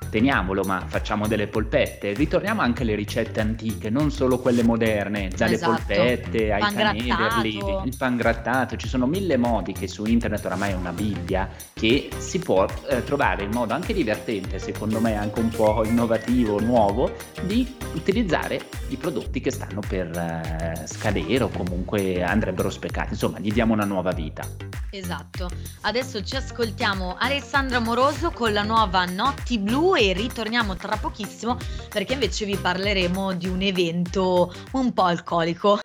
teniamolo, 0.10 0.64
ma 0.64 0.84
facciamo 0.86 1.28
delle 1.28 1.48
polpette. 1.48 2.14
Ritorniamo 2.14 2.62
anche 2.62 2.84
alle 2.84 2.96
ricette 2.96 3.40
antiche, 3.40 3.90
non 3.90 4.12
solo 4.12 4.40
quelle 4.40 4.64
moderne, 4.64 5.30
dalle 5.36 5.56
esatto. 5.56 5.74
polpette 5.74 6.52
ai 6.54 6.62
canederli, 6.62 7.58
il 7.86 7.96
pan 7.98 8.16
grattato. 8.16 8.76
Ci 8.76 8.88
sono 8.88 9.06
mille 9.06 9.38
modi 9.38 9.74
che 9.74 9.87
su 9.88 10.06
internet 10.06 10.46
oramai 10.46 10.72
è 10.72 10.76
una 10.76 10.92
Bibbia 10.92 11.50
che 11.74 12.10
si 12.18 12.40
può 12.40 12.66
eh, 12.90 13.04
trovare 13.04 13.44
in 13.44 13.52
modo 13.52 13.74
anche 13.74 13.94
divertente, 13.94 14.60
secondo 14.60 15.00
me 15.00 15.16
anche 15.16 15.40
un 15.40 15.50
po' 15.50 15.84
innovativo, 15.86 16.60
nuovo, 16.60 17.12
di 17.44 17.76
utilizzare 17.94 18.62
i 18.90 18.96
prodotti 18.98 19.40
che 19.40 19.52
stanno 19.52 19.82
per 19.88 20.08
eh, 20.08 20.88
scadere 20.88 21.44
o 21.44 21.50
comunque 21.50 22.24
andrebbero 22.24 22.70
sprecati. 22.70 23.14
Insomma, 23.14 23.40
gli 23.40 23.52
diamo 23.52 23.74
una 23.74 23.86
nuova 23.86 24.12
vita. 24.12 24.46
Esatto. 24.90 25.50
Adesso 25.82 26.24
ci 26.24 26.36
ascoltiamo 26.36 27.16
Alessandra 27.18 27.80
Moroso 27.80 28.32
con 28.32 28.54
la 28.54 28.64
nuova 28.64 29.06
Notti 29.06 29.60
Blu 29.60 29.96
e 29.96 30.14
ritorniamo 30.14 30.76
tra 30.76 30.96
pochissimo 30.98 31.58
perché 31.90 32.14
invece 32.14 32.46
vi 32.46 32.56
parleremo 32.56 33.34
di 33.34 33.48
un 33.48 33.62
evento 33.62 34.54
un 34.72 34.94
po' 34.94 35.04
alcolico. 35.04 35.80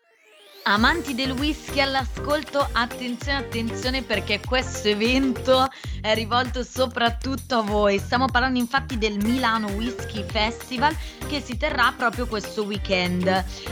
Amanti 0.64 1.16
del 1.16 1.33
whisky 1.33 1.81
all'ascolto, 1.81 2.64
attenzione, 2.71 3.38
attenzione 3.38 4.02
perché 4.02 4.40
questo 4.47 4.87
evento 4.87 5.69
è 6.00 6.14
rivolto 6.14 6.62
soprattutto 6.62 7.57
a 7.57 7.62
voi. 7.62 7.99
Stiamo 7.99 8.26
parlando 8.26 8.61
infatti 8.61 8.97
del 8.97 9.16
Milano 9.25 9.66
Whisky 9.71 10.25
Festival 10.25 10.97
che 11.26 11.40
si 11.40 11.57
terrà 11.57 11.92
proprio 11.97 12.28
questo 12.28 12.62
weekend. 12.62 13.26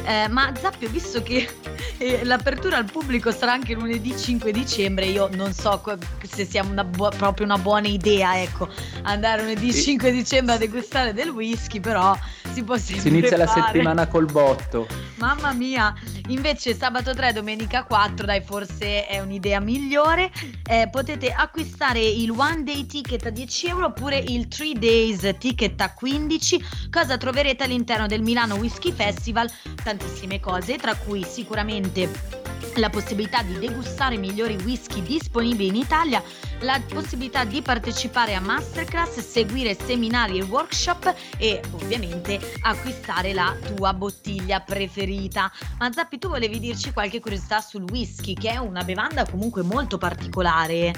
Eh, 0.04 0.26
ma 0.28 0.52
Zappio, 0.60 0.88
visto 0.90 1.22
che 1.22 1.48
eh, 1.98 2.24
l'apertura 2.24 2.78
al 2.78 2.90
pubblico 2.90 3.30
sarà 3.30 3.52
anche 3.52 3.74
lunedì 3.74 4.16
5 4.16 4.50
dicembre, 4.50 5.06
io 5.06 5.28
non 5.34 5.52
so 5.52 5.80
se 6.28 6.44
sia 6.44 6.64
una 6.64 6.82
bu- 6.82 7.16
proprio 7.16 7.46
una 7.46 7.58
buona 7.58 7.86
idea, 7.86 8.42
ecco, 8.42 8.68
andare 9.02 9.42
lunedì 9.42 9.72
sì. 9.72 9.82
5 9.82 10.10
dicembre 10.10 10.56
a 10.56 10.58
degustare 10.58 11.14
del 11.14 11.28
whisky, 11.28 11.78
però 11.78 12.18
si 12.52 12.62
può 12.62 12.76
sempre 12.76 13.00
Si 13.02 13.08
inizia 13.08 13.36
fare. 13.36 13.44
la 13.44 13.48
settimana 13.66 14.06
col 14.06 14.26
botto. 14.26 14.86
Mamma 15.16 15.52
mia, 15.52 15.92
invece 16.28 16.74
sabato 16.74 17.14
3, 17.14 17.32
domenica 17.32 17.84
4, 17.84 18.24
dai, 18.26 18.40
forse 18.42 19.06
è 19.06 19.20
un'idea 19.20 19.60
migliore. 19.60 20.30
Eh, 20.68 20.88
potete 20.90 21.30
acquistare 21.30 22.00
il 22.00 22.30
one 22.30 22.62
day 22.62 22.86
ticket 22.86 23.26
a 23.26 23.30
10 23.30 23.66
euro 23.68 23.86
oppure 23.86 24.16
il 24.18 24.48
3 24.48 24.72
days 24.78 25.34
ticket 25.38 25.80
a 25.80 25.92
15. 25.92 26.64
Cosa 26.90 27.16
troverete 27.18 27.64
all'interno 27.64 28.06
del 28.06 28.22
Milano 28.22 28.54
Whisky 28.56 28.92
Festival? 28.92 29.50
Tantissime 29.82 30.40
cose, 30.40 30.76
tra 30.76 30.94
cui 30.96 31.22
sicuramente 31.24 32.39
la 32.76 32.90
possibilità 32.90 33.42
di 33.42 33.58
degustare 33.58 34.14
i 34.14 34.18
migliori 34.18 34.56
whisky 34.62 35.02
disponibili 35.02 35.68
in 35.68 35.76
Italia, 35.76 36.22
la 36.60 36.80
possibilità 36.88 37.44
di 37.44 37.62
partecipare 37.62 38.34
a 38.34 38.40
masterclass, 38.40 39.18
seguire 39.20 39.74
seminari 39.74 40.38
e 40.38 40.42
workshop 40.42 41.14
e 41.38 41.60
ovviamente 41.72 42.38
acquistare 42.62 43.32
la 43.32 43.56
tua 43.74 43.92
bottiglia 43.92 44.60
preferita. 44.60 45.50
Ma 45.78 45.90
Zappi, 45.92 46.18
tu 46.18 46.28
volevi 46.28 46.58
dirci 46.58 46.92
qualche 46.92 47.20
curiosità 47.20 47.60
sul 47.60 47.84
whisky, 47.90 48.34
che 48.34 48.50
è 48.50 48.56
una 48.56 48.84
bevanda 48.84 49.24
comunque 49.28 49.62
molto 49.62 49.98
particolare. 49.98 50.92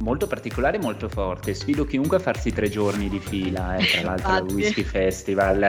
Molto 0.00 0.26
particolare 0.26 0.76
e 0.76 0.80
molto 0.80 1.08
forte. 1.08 1.54
Sfido 1.54 1.84
chiunque 1.84 2.18
a 2.18 2.20
farsi 2.20 2.52
tre 2.52 2.68
giorni 2.68 3.08
di 3.08 3.18
fila, 3.18 3.76
eh, 3.76 3.86
tra 3.86 4.02
l'altro 4.14 4.30
al 4.30 4.42
Whisky 4.44 4.82
Festival. 4.82 5.68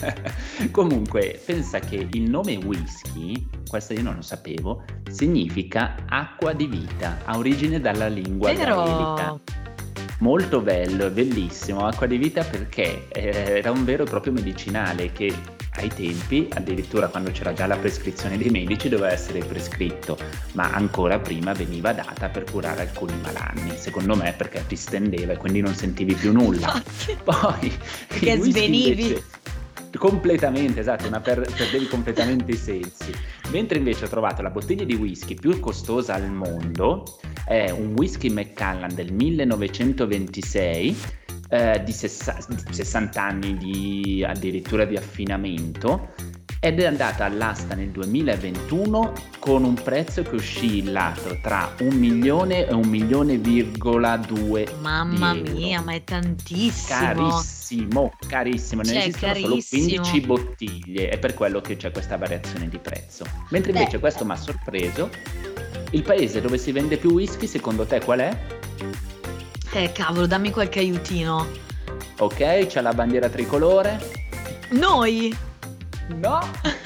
Comunque, 0.70 1.40
pensa 1.44 1.78
che 1.78 2.08
il 2.10 2.28
nome 2.28 2.56
whisky, 2.56 3.46
questo 3.68 3.92
io 3.92 4.02
non 4.02 4.16
lo 4.16 4.22
sapevo, 4.22 4.84
significa 5.08 5.96
acqua 6.08 6.52
di 6.52 6.66
vita, 6.66 7.18
ha 7.24 7.36
origine 7.36 7.80
dalla 7.80 8.08
lingua 8.08 8.52
gaelica. 8.52 9.38
Molto 10.20 10.60
bello, 10.60 11.08
bellissimo, 11.10 11.86
acqua 11.86 12.06
di 12.06 12.18
vita 12.18 12.44
perché 12.44 13.08
eh, 13.08 13.58
era 13.58 13.70
un 13.70 13.84
vero 13.84 14.02
e 14.02 14.06
proprio 14.06 14.32
medicinale 14.32 15.12
che 15.12 15.34
ai 15.74 15.88
tempi, 15.88 16.48
addirittura 16.52 17.08
quando 17.08 17.30
c'era 17.30 17.52
già 17.52 17.66
la 17.66 17.76
prescrizione 17.76 18.36
dei 18.36 18.50
medici, 18.50 18.88
doveva 18.88 19.12
essere 19.12 19.40
prescritto, 19.40 20.18
ma 20.52 20.72
ancora 20.72 21.18
prima 21.18 21.52
veniva 21.52 21.92
data 21.92 22.28
per 22.28 22.44
curare 22.50 22.82
alcuni 22.82 23.14
malanni, 23.22 23.76
secondo 23.76 24.16
me 24.16 24.34
perché 24.36 24.64
ti 24.66 24.76
stendeva 24.76 25.32
e 25.32 25.36
quindi 25.36 25.60
non 25.60 25.74
sentivi 25.74 26.14
più 26.14 26.32
nulla. 26.32 26.82
Poi 27.22 27.72
che 28.08 28.38
svenivi. 28.38 29.02
Invece, 29.02 29.24
completamente, 29.96 30.80
esatto, 30.80 31.06
una 31.06 31.20
per, 31.20 31.40
perdevi 31.40 31.86
completamente 31.86 32.52
i 32.52 32.56
sensi. 32.56 33.12
Mentre 33.50 33.78
invece 33.78 34.04
ho 34.04 34.08
trovato 34.08 34.42
la 34.42 34.50
bottiglia 34.50 34.84
di 34.84 34.94
whisky 34.94 35.34
più 35.34 35.58
costosa 35.60 36.14
al 36.14 36.30
mondo, 36.30 37.18
è 37.44 37.70
un 37.70 37.94
whisky 37.96 38.30
Macallan 38.30 38.94
del 38.94 39.12
1926 39.12 40.96
eh, 41.50 41.82
di, 41.84 41.92
sessa- 41.92 42.38
60 42.70 43.22
anni 43.22 43.56
di, 43.56 44.24
addirittura 44.26 44.84
di 44.84 44.96
affinamento 44.96 46.14
ed 46.62 46.78
è 46.78 46.84
andata 46.84 47.24
all'asta 47.24 47.74
nel 47.74 47.88
2021 47.88 49.12
con 49.38 49.64
un 49.64 49.74
prezzo 49.74 50.22
che 50.22 50.36
oscillato 50.36 51.38
tra 51.42 51.74
un 51.80 51.94
milione 51.96 52.66
e 52.66 52.74
un 52.74 52.86
milione 52.86 53.38
virgola 53.38 54.18
due 54.18 54.66
mamma 54.80 55.32
mia 55.32 55.80
ma 55.80 55.94
è 55.94 56.04
tantissimo 56.04 56.98
carissimo 56.98 58.12
carissimo 58.28 58.82
ne 58.82 58.88
cioè, 58.88 58.98
esistono 58.98 59.32
carissimo. 59.32 59.84
solo 59.84 60.02
15 60.02 60.20
bottiglie 60.26 61.08
è 61.08 61.18
per 61.18 61.32
quello 61.32 61.62
che 61.62 61.76
c'è 61.76 61.90
questa 61.90 62.18
variazione 62.18 62.68
di 62.68 62.78
prezzo 62.78 63.24
mentre 63.48 63.72
invece 63.72 63.92
Beh. 63.92 64.00
questo 64.00 64.26
mi 64.26 64.32
ha 64.32 64.36
sorpreso 64.36 65.08
il 65.92 66.02
paese 66.02 66.42
dove 66.42 66.58
si 66.58 66.72
vende 66.72 66.98
più 66.98 67.12
whisky 67.12 67.46
secondo 67.46 67.86
te 67.86 68.00
qual 68.04 68.18
è? 68.18 68.59
Eh, 69.72 69.92
cavolo, 69.92 70.26
dammi 70.26 70.50
qualche 70.50 70.80
aiutino. 70.80 71.46
Ok, 72.18 72.66
c'è 72.66 72.80
la 72.80 72.92
bandiera 72.92 73.28
tricolore. 73.28 73.98
Noi? 74.70 75.36
No, 76.16 76.40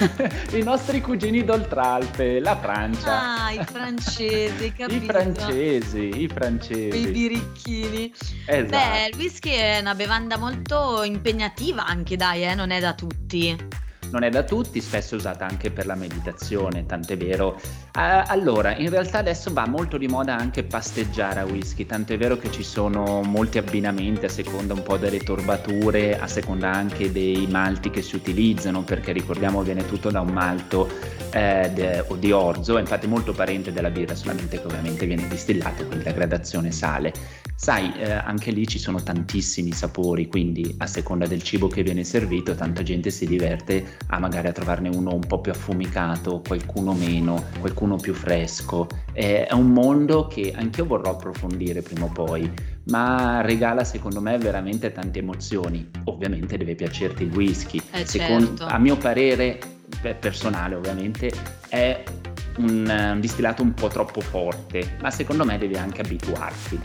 i 0.53 0.61
nostri 0.61 1.01
cugini 1.01 1.43
d'Oltralpe, 1.43 2.39
la 2.39 2.55
Francia. 2.57 3.45
Ah, 3.45 3.51
i 3.51 3.63
francesi, 3.65 4.71
capito? 4.77 5.03
I 5.03 5.07
francesi, 5.07 6.21
i 6.21 6.27
francesi. 6.27 6.97
I 6.97 7.07
birichini. 7.07 8.13
Esatto. 8.45 8.69
Beh, 8.69 9.09
il 9.11 9.15
whisky 9.17 9.49
è 9.49 9.79
una 9.79 9.95
bevanda 9.95 10.37
molto 10.37 11.01
impegnativa 11.01 11.85
anche, 11.85 12.15
dai, 12.15 12.45
eh? 12.45 12.53
non 12.53 12.69
è 12.69 12.79
da 12.79 12.93
tutti 12.93 13.83
non 14.15 14.23
è 14.23 14.29
da 14.29 14.43
tutti, 14.43 14.79
spesso 14.79 15.17
usata 15.17 15.45
anche 15.45 15.71
per 15.71 15.85
la 15.85 15.95
meditazione, 15.95 16.85
tant'è 16.85 17.17
vero. 17.17 17.59
Allora, 17.91 18.73
in 18.77 18.89
realtà 18.89 19.17
adesso 19.17 19.51
va 19.51 19.67
molto 19.67 19.97
di 19.97 20.07
moda 20.07 20.37
anche 20.37 20.63
pasteggiare 20.63 21.41
a 21.41 21.43
whisky, 21.45 21.85
tant'è 21.85 22.17
vero 22.17 22.37
che 22.37 22.49
ci 22.49 22.63
sono 22.63 23.21
molti 23.23 23.57
abbinamenti 23.57 24.23
a 24.23 24.29
seconda 24.29 24.73
un 24.73 24.83
po' 24.83 24.95
delle 24.95 25.19
torbature, 25.19 26.17
a 26.17 26.27
seconda 26.27 26.71
anche 26.71 27.11
dei 27.11 27.45
malti 27.47 27.89
che 27.89 28.01
si 28.01 28.15
utilizzano, 28.15 28.83
perché 28.83 29.11
ricordiamo 29.11 29.61
viene 29.63 29.85
tutto 29.85 30.09
da 30.09 30.21
un 30.21 30.31
malto 30.31 30.89
eh, 31.31 31.69
de, 31.73 32.05
o 32.07 32.15
di 32.15 32.31
orzo, 32.31 32.77
è 32.77 32.79
infatti 32.79 33.07
molto 33.07 33.33
parente 33.33 33.73
della 33.73 33.89
birra, 33.89 34.15
solamente 34.15 34.61
che 34.61 34.65
ovviamente 34.65 35.05
viene 35.05 35.27
distillata, 35.27 35.83
quindi 35.83 36.05
la 36.05 36.13
gradazione 36.13 36.71
sale. 36.71 37.11
Sai, 37.57 37.93
eh, 37.97 38.11
anche 38.11 38.51
lì 38.51 38.67
ci 38.67 38.79
sono 38.79 39.01
tantissimi 39.01 39.71
sapori, 39.71 40.27
quindi 40.27 40.75
a 40.79 40.87
seconda 40.87 41.25
del 41.25 41.41
cibo 41.41 41.67
che 41.67 41.83
viene 41.83 42.03
servito, 42.03 42.53
tanta 42.53 42.83
gente 42.83 43.09
si 43.09 43.25
diverte 43.25 43.97
a 44.07 44.19
magari 44.19 44.47
a 44.47 44.51
trovarne 44.51 44.89
uno 44.89 45.13
un 45.13 45.25
po' 45.25 45.41
più 45.41 45.51
affumicato, 45.51 46.41
qualcuno 46.45 46.93
meno, 46.93 47.45
qualcuno 47.59 47.95
più 47.95 48.13
fresco. 48.13 48.87
è 49.13 49.47
un 49.51 49.71
mondo 49.71 50.27
che 50.27 50.53
anch'io 50.55 50.85
vorrò 50.85 51.11
approfondire 51.11 51.81
prima 51.81 52.05
o 52.05 52.11
poi, 52.11 52.51
ma 52.85 53.41
regala 53.41 53.83
secondo 53.83 54.21
me 54.21 54.37
veramente 54.37 54.91
tante 54.91 55.19
emozioni. 55.19 55.89
Ovviamente 56.05 56.57
deve 56.57 56.75
piacerti 56.75 57.23
il 57.23 57.31
whisky. 57.31 57.81
Eh, 57.91 58.05
Secondo, 58.05 58.57
certo. 58.57 58.65
A 58.65 58.77
mio 58.77 58.97
parere 58.97 59.59
personale, 60.19 60.75
ovviamente, 60.75 61.31
è 61.69 62.03
un, 62.57 63.11
un 63.13 63.19
distillato 63.19 63.61
un 63.61 63.73
po' 63.73 63.87
troppo 63.87 64.21
forte, 64.21 64.97
ma 65.01 65.09
secondo 65.09 65.45
me 65.45 65.57
devi 65.57 65.75
anche 65.75 66.01
abituarti. 66.01 66.79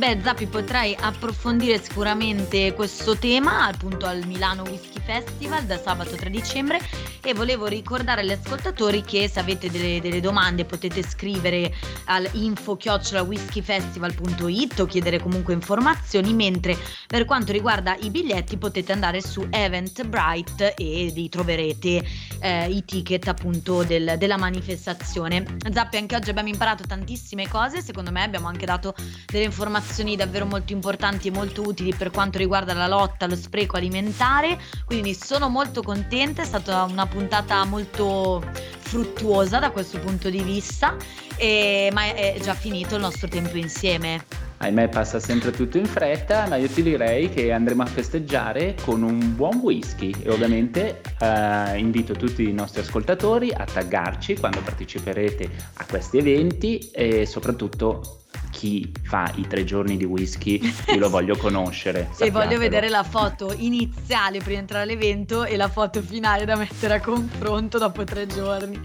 Beh, 0.00 0.18
Zappi, 0.22 0.46
potrai 0.46 0.96
approfondire 0.98 1.78
sicuramente 1.78 2.72
questo 2.72 3.18
tema 3.18 3.66
appunto 3.66 4.06
al 4.06 4.24
Milano 4.24 4.62
Whisky 4.62 4.98
Festival 5.04 5.64
da 5.64 5.78
sabato 5.78 6.16
3 6.16 6.30
dicembre 6.30 6.80
e 7.22 7.34
volevo 7.34 7.66
ricordare 7.66 8.22
agli 8.22 8.30
ascoltatori 8.30 9.02
che 9.02 9.28
se 9.28 9.40
avete 9.40 9.70
delle, 9.70 10.00
delle 10.00 10.22
domande 10.22 10.64
potete 10.64 11.02
scrivere 11.02 11.70
al 12.06 12.26
info 12.32 12.78
whiskyfestival.it 12.80 14.80
o 14.80 14.86
chiedere 14.86 15.20
comunque 15.20 15.52
informazioni, 15.52 16.32
mentre 16.32 16.78
per 17.06 17.26
quanto 17.26 17.52
riguarda 17.52 17.94
i 18.00 18.08
biglietti 18.08 18.56
potete 18.56 18.92
andare 18.92 19.20
su 19.20 19.46
Eventbrite 19.50 20.76
e 20.76 21.10
vi 21.12 21.28
troverete 21.28 22.02
eh, 22.40 22.70
i 22.70 22.86
ticket 22.86 23.28
appunto 23.28 23.82
del, 23.82 24.14
della 24.16 24.38
manifestazione. 24.38 25.44
Zappi, 25.70 25.98
anche 25.98 26.16
oggi 26.16 26.30
abbiamo 26.30 26.48
imparato 26.48 26.84
tantissime 26.84 27.46
cose, 27.48 27.82
secondo 27.82 28.10
me 28.10 28.22
abbiamo 28.22 28.48
anche 28.48 28.64
dato 28.64 28.94
delle 29.26 29.44
informazioni 29.44 29.88
informazioni 29.90 30.14
davvero 30.14 30.46
molto 30.46 30.72
importanti 30.72 31.28
e 31.28 31.30
molto 31.32 31.62
utili 31.62 31.92
per 31.92 32.10
quanto 32.10 32.38
riguarda 32.38 32.72
la 32.72 32.86
lotta 32.86 33.24
allo 33.24 33.34
spreco 33.34 33.76
alimentare, 33.76 34.58
quindi 34.84 35.14
sono 35.14 35.48
molto 35.48 35.82
contenta, 35.82 36.42
è 36.42 36.44
stata 36.44 36.84
una 36.84 37.06
puntata 37.06 37.64
molto 37.64 38.42
fruttuosa 38.78 39.58
da 39.58 39.70
questo 39.70 39.98
punto 39.98 40.30
di 40.30 40.42
vista, 40.42 40.96
e, 41.36 41.90
ma 41.92 42.14
è 42.14 42.38
già 42.40 42.54
finito 42.54 42.94
il 42.94 43.00
nostro 43.00 43.26
tempo 43.28 43.56
insieme. 43.56 44.24
Ahimè 44.58 44.88
passa 44.88 45.18
sempre 45.18 45.52
tutto 45.52 45.78
in 45.78 45.86
fretta, 45.86 46.46
ma 46.46 46.56
io 46.56 46.68
ti 46.68 46.82
direi 46.82 47.30
che 47.30 47.50
andremo 47.50 47.82
a 47.82 47.86
festeggiare 47.86 48.76
con 48.82 49.02
un 49.02 49.34
buon 49.34 49.56
whisky. 49.56 50.14
E 50.22 50.28
ovviamente 50.28 51.00
eh, 51.18 51.78
invito 51.78 52.12
tutti 52.12 52.46
i 52.46 52.52
nostri 52.52 52.82
ascoltatori 52.82 53.52
a 53.52 53.64
taggarci 53.64 54.36
quando 54.36 54.60
parteciperete 54.60 55.48
a 55.74 55.86
questi 55.86 56.18
eventi 56.18 56.90
e 56.92 57.24
soprattutto 57.24 58.19
chi 58.50 58.92
fa 59.02 59.32
i 59.36 59.46
tre 59.46 59.64
giorni 59.64 59.96
di 59.96 60.04
whisky, 60.04 60.60
io 60.88 60.98
lo 60.98 61.08
voglio 61.08 61.36
conoscere. 61.38 62.10
e 62.18 62.30
voglio 62.30 62.58
vedere 62.58 62.88
la 62.88 63.02
foto 63.02 63.54
iniziale 63.56 64.38
prima 64.38 64.48
di 64.50 64.60
entrare 64.60 64.82
all'evento 64.84 65.44
e 65.44 65.56
la 65.56 65.68
foto 65.68 66.02
finale 66.02 66.44
da 66.44 66.56
mettere 66.56 66.94
a 66.94 67.00
confronto 67.00 67.78
dopo 67.78 68.04
tre 68.04 68.26
giorni. 68.26 68.78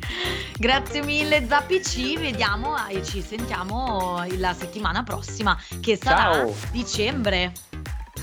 Grazie 0.57 1.03
mille 1.03 1.45
Zappi, 1.47 1.83
ci 1.83 2.15
vediamo 2.15 2.75
e 2.87 3.03
ci 3.03 3.21
sentiamo 3.21 4.23
la 4.37 4.53
settimana 4.53 5.03
prossima 5.03 5.59
che 5.81 5.97
sarà 6.01 6.33
Ciao. 6.33 6.55
dicembre. 6.71 7.51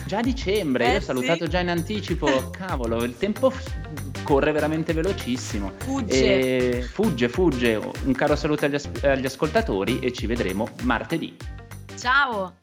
Già 0.06 0.20
dicembre, 0.20 0.86
eh, 0.86 0.92
io 0.92 0.98
ho 0.98 1.00
salutato 1.02 1.44
sì. 1.44 1.50
già 1.50 1.60
in 1.60 1.68
anticipo, 1.68 2.50
cavolo, 2.50 3.04
il 3.04 3.16
tempo 3.16 3.52
corre 4.22 4.52
veramente 4.52 4.92
velocissimo. 4.92 5.72
Fugge. 5.78 6.78
E 6.78 6.82
fugge, 6.82 7.28
fugge. 7.28 7.80
Un 8.04 8.12
caro 8.12 8.36
saluto 8.36 8.64
agli, 8.64 8.74
as- 8.74 8.88
agli 9.02 9.24
ascoltatori 9.26 9.98
e 10.00 10.12
ci 10.12 10.26
vedremo 10.26 10.68
martedì. 10.82 11.36
Ciao! 11.96 12.56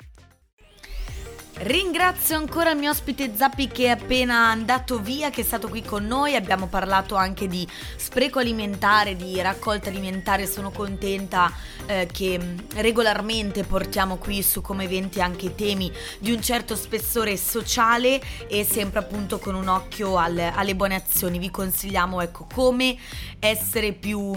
Ringrazio 1.61 2.37
ancora 2.37 2.71
il 2.71 2.77
mio 2.77 2.89
ospite 2.89 3.33
Zappi 3.35 3.67
che 3.67 3.87
è 3.87 3.89
appena 3.89 4.47
andato 4.47 4.97
via, 4.97 5.29
che 5.29 5.41
è 5.41 5.43
stato 5.43 5.67
qui 5.67 5.83
con 5.83 6.05
noi. 6.05 6.37
Abbiamo 6.37 6.67
parlato 6.67 7.15
anche 7.15 7.49
di 7.49 7.67
spreco 7.97 8.39
alimentare, 8.39 9.17
di 9.17 9.41
raccolta 9.41 9.89
alimentare. 9.89 10.47
Sono 10.47 10.71
contenta 10.71 11.51
eh, 11.85 12.07
che 12.09 12.39
mm, 12.41 12.57
regolarmente 12.75 13.65
portiamo 13.65 14.15
qui 14.15 14.41
su 14.41 14.61
come 14.61 14.85
eventi 14.85 15.19
anche 15.19 15.53
temi 15.53 15.91
di 16.19 16.31
un 16.31 16.41
certo 16.41 16.77
spessore 16.77 17.35
sociale 17.35 18.21
e 18.47 18.63
sempre 18.63 18.99
appunto 18.99 19.37
con 19.37 19.53
un 19.53 19.67
occhio 19.67 20.15
al, 20.15 20.37
alle 20.37 20.75
buone 20.75 20.95
azioni. 20.95 21.39
Vi 21.39 21.51
consigliamo 21.51 22.21
ecco 22.21 22.47
come 22.53 22.95
essere 23.37 23.91
più 23.91 24.33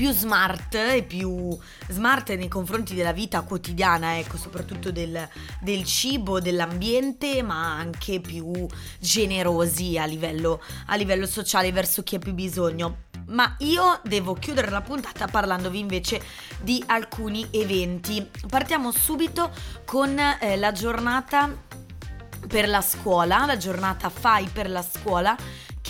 più 0.00 0.12
smart 0.12 0.74
e 0.76 1.02
più 1.02 1.54
smart 1.88 2.34
nei 2.34 2.48
confronti 2.48 2.94
della 2.94 3.12
vita 3.12 3.42
quotidiana, 3.42 4.16
ecco, 4.16 4.38
soprattutto 4.38 4.90
del, 4.90 5.28
del 5.60 5.84
cibo, 5.84 6.40
dell'ambiente, 6.40 7.42
ma 7.42 7.76
anche 7.76 8.18
più 8.18 8.66
generosi 8.98 9.98
a 9.98 10.06
livello, 10.06 10.62
a 10.86 10.94
livello 10.94 11.26
sociale 11.26 11.70
verso 11.70 12.02
chi 12.02 12.14
ha 12.14 12.18
più 12.18 12.32
bisogno. 12.32 13.08
Ma 13.26 13.56
io 13.58 14.00
devo 14.02 14.32
chiudere 14.32 14.70
la 14.70 14.80
puntata 14.80 15.26
parlandovi 15.26 15.78
invece 15.78 16.22
di 16.62 16.82
alcuni 16.86 17.46
eventi. 17.50 18.26
Partiamo 18.48 18.92
subito 18.92 19.52
con 19.84 20.18
eh, 20.18 20.56
la 20.56 20.72
giornata 20.72 21.54
per 22.48 22.70
la 22.70 22.80
scuola, 22.80 23.44
la 23.44 23.58
giornata 23.58 24.08
FAI 24.08 24.48
per 24.50 24.70
la 24.70 24.82
scuola 24.82 25.36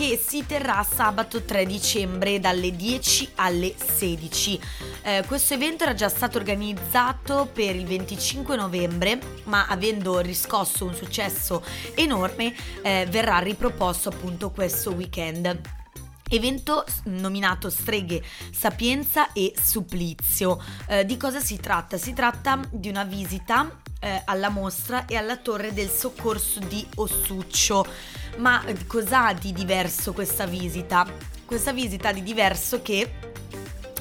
che 0.00 0.16
si 0.16 0.46
terrà 0.46 0.82
sabato 0.82 1.42
3 1.42 1.66
dicembre 1.66 2.40
dalle 2.40 2.74
10 2.74 3.32
alle 3.34 3.74
16. 3.76 4.60
Eh, 5.02 5.24
questo 5.26 5.52
evento 5.52 5.82
era 5.82 5.92
già 5.92 6.08
stato 6.08 6.38
organizzato 6.38 7.50
per 7.52 7.76
il 7.76 7.84
25 7.84 8.56
novembre, 8.56 9.18
ma 9.44 9.66
avendo 9.66 10.20
riscosso 10.20 10.86
un 10.86 10.94
successo 10.94 11.62
enorme, 11.94 12.54
eh, 12.80 13.06
verrà 13.10 13.40
riproposto 13.40 14.08
appunto 14.08 14.50
questo 14.50 14.92
weekend. 14.92 15.60
Evento 16.30 16.86
nominato 17.04 17.68
Streghe, 17.68 18.22
Sapienza 18.52 19.34
e 19.34 19.52
Supplizio. 19.62 20.64
Eh, 20.88 21.04
di 21.04 21.18
cosa 21.18 21.40
si 21.40 21.58
tratta? 21.58 21.98
Si 21.98 22.14
tratta 22.14 22.58
di 22.70 22.88
una 22.88 23.04
visita 23.04 23.82
eh, 24.00 24.22
alla 24.24 24.48
mostra 24.48 25.04
e 25.04 25.16
alla 25.16 25.36
torre 25.36 25.74
del 25.74 25.90
soccorso 25.90 26.58
di 26.60 26.86
Ossuccio. 26.96 27.84
Ma 28.38 28.64
cos'ha 28.86 29.32
di 29.32 29.52
diverso 29.52 30.12
questa 30.12 30.46
visita? 30.46 31.06
Questa 31.44 31.72
visita 31.72 32.12
di 32.12 32.22
diverso 32.22 32.80
che 32.80 33.12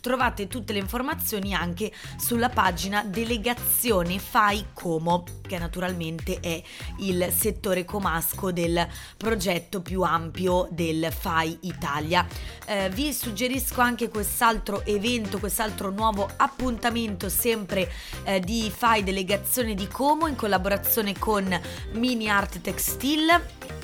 Trovate 0.00 0.46
tutte 0.46 0.72
le 0.72 0.78
informazioni 0.78 1.54
anche 1.54 1.92
sulla 2.18 2.48
pagina 2.48 3.02
Delegazione 3.02 4.18
Fai 4.18 4.66
Como, 4.72 5.24
che 5.46 5.58
naturalmente 5.58 6.38
è 6.40 6.62
il 6.98 7.32
settore 7.36 7.84
comasco 7.84 8.52
del 8.52 8.86
progetto 9.16 9.82
più 9.82 10.02
ampio 10.02 10.68
del 10.70 11.12
Fai 11.12 11.58
Italia. 11.62 12.26
Eh, 12.66 12.90
vi 12.90 13.12
suggerisco 13.12 13.80
anche 13.80 14.08
quest'altro 14.08 14.84
evento, 14.84 15.38
quest'altro 15.38 15.90
nuovo 15.90 16.28
appuntamento 16.36 17.28
sempre 17.28 17.90
eh, 18.24 18.38
di 18.40 18.72
Fai 18.74 19.02
Delegazione 19.02 19.74
di 19.74 19.88
Como 19.88 20.28
in 20.28 20.36
collaborazione 20.36 21.18
con 21.18 21.60
Mini 21.92 22.28
Art 22.28 22.60
Textile 22.60 23.79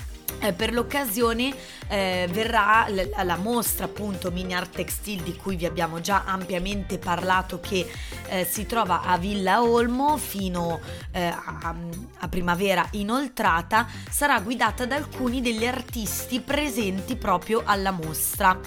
eh, 0.46 0.52
per 0.52 0.72
l'occasione 0.72 1.54
eh, 1.88 2.28
verrà 2.30 2.86
la, 2.88 3.24
la, 3.24 3.36
mostra 3.36 3.86
appunto 3.86 4.30
Mini 4.30 4.54
Art 4.54 4.74
Textile 4.74 5.22
di 5.22 5.36
cui 5.36 5.56
vi 5.56 5.66
abbiamo 5.66 6.00
già 6.00 6.24
ampiamente 6.24 6.98
parlato 6.98 7.60
che 7.60 7.86
eh, 8.28 8.44
si 8.44 8.66
trova 8.66 9.02
a 9.02 9.18
Villa 9.18 9.62
Olmo 9.62 10.16
fino 10.16 10.80
eh, 11.12 11.26
a, 11.26 11.74
a, 12.18 12.28
primavera 12.28 12.86
inoltrata 12.92 13.86
sarà 14.10 14.40
guidata 14.40 14.86
da 14.86 14.96
alcuni 14.96 15.40
degli 15.40 15.66
artisti 15.66 16.40
presenti 16.40 17.16
proprio 17.16 17.62
alla 17.64 17.90
mostra. 17.90 18.58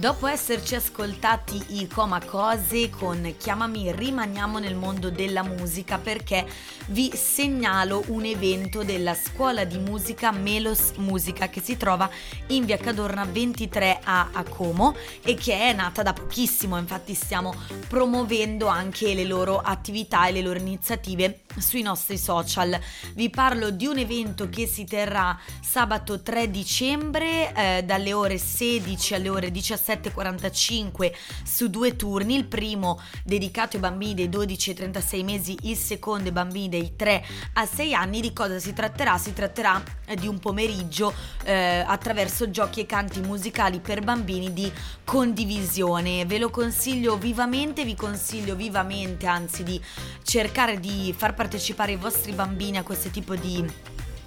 Dopo 0.00 0.26
esserci 0.28 0.74
ascoltati 0.74 1.62
i 1.78 1.86
Coma 1.86 2.24
Cose 2.24 2.88
con 2.88 3.34
Chiamami 3.36 3.92
rimaniamo 3.92 4.58
nel 4.58 4.74
mondo 4.74 5.10
della 5.10 5.42
musica 5.42 5.98
perché 5.98 6.46
vi 6.86 7.12
segnalo 7.14 8.04
un 8.06 8.24
evento 8.24 8.82
della 8.82 9.14
scuola 9.14 9.64
di 9.64 9.76
musica 9.76 10.30
Melos 10.32 10.92
Musica 10.96 11.50
che 11.50 11.60
si 11.60 11.76
trova 11.76 12.08
in 12.46 12.64
via 12.64 12.78
Cadorna 12.78 13.26
23 13.26 14.00
a, 14.02 14.30
a 14.32 14.42
Como 14.44 14.96
e 15.22 15.34
che 15.34 15.52
è 15.68 15.74
nata 15.74 16.02
da 16.02 16.14
pochissimo, 16.14 16.78
infatti 16.78 17.12
stiamo 17.12 17.54
promuovendo 17.86 18.68
anche 18.68 19.12
le 19.12 19.24
loro 19.24 19.58
attività 19.58 20.26
e 20.28 20.32
le 20.32 20.40
loro 20.40 20.58
iniziative 20.58 21.40
sui 21.58 21.82
nostri 21.82 22.16
social. 22.16 22.80
Vi 23.12 23.28
parlo 23.28 23.68
di 23.68 23.84
un 23.84 23.98
evento 23.98 24.48
che 24.48 24.66
si 24.66 24.84
terrà 24.84 25.38
sabato 25.60 26.22
3 26.22 26.50
dicembre 26.50 27.52
eh, 27.54 27.82
dalle 27.84 28.14
ore 28.14 28.38
16 28.38 29.14
alle 29.14 29.28
ore 29.28 29.50
17 29.50 29.88
17.45 29.90 31.12
su 31.42 31.68
due 31.68 31.96
turni, 31.96 32.36
il 32.36 32.46
primo 32.46 33.00
dedicato 33.24 33.76
ai 33.76 33.82
bambini 33.82 34.14
dei 34.14 34.28
12 34.28 34.70
ai 34.70 34.76
36 34.76 35.22
mesi, 35.24 35.56
il 35.62 35.76
secondo 35.76 36.26
ai 36.26 36.32
bambini 36.32 36.68
dei 36.68 36.96
3 36.96 37.24
a 37.54 37.66
6 37.66 37.94
anni. 37.94 38.20
Di 38.20 38.32
cosa 38.32 38.58
si 38.58 38.72
tratterà? 38.72 39.18
Si 39.18 39.32
tratterà 39.32 39.82
eh, 40.06 40.14
di 40.16 40.26
un 40.26 40.38
pomeriggio 40.38 41.12
eh, 41.44 41.84
attraverso 41.86 42.50
giochi 42.50 42.80
e 42.80 42.86
canti 42.86 43.20
musicali 43.20 43.80
per 43.80 44.02
bambini 44.02 44.52
di 44.52 44.70
condivisione. 45.04 46.24
Ve 46.24 46.38
lo 46.38 46.50
consiglio 46.50 47.16
vivamente, 47.16 47.84
vi 47.84 47.94
consiglio 47.94 48.54
vivamente 48.54 49.26
anzi 49.26 49.62
di 49.62 49.80
cercare 50.22 50.78
di 50.78 51.14
far 51.16 51.34
partecipare 51.34 51.92
i 51.92 51.96
vostri 51.96 52.32
bambini 52.32 52.78
a 52.78 52.82
questo 52.82 53.08
tipo 53.10 53.34
di 53.34 53.64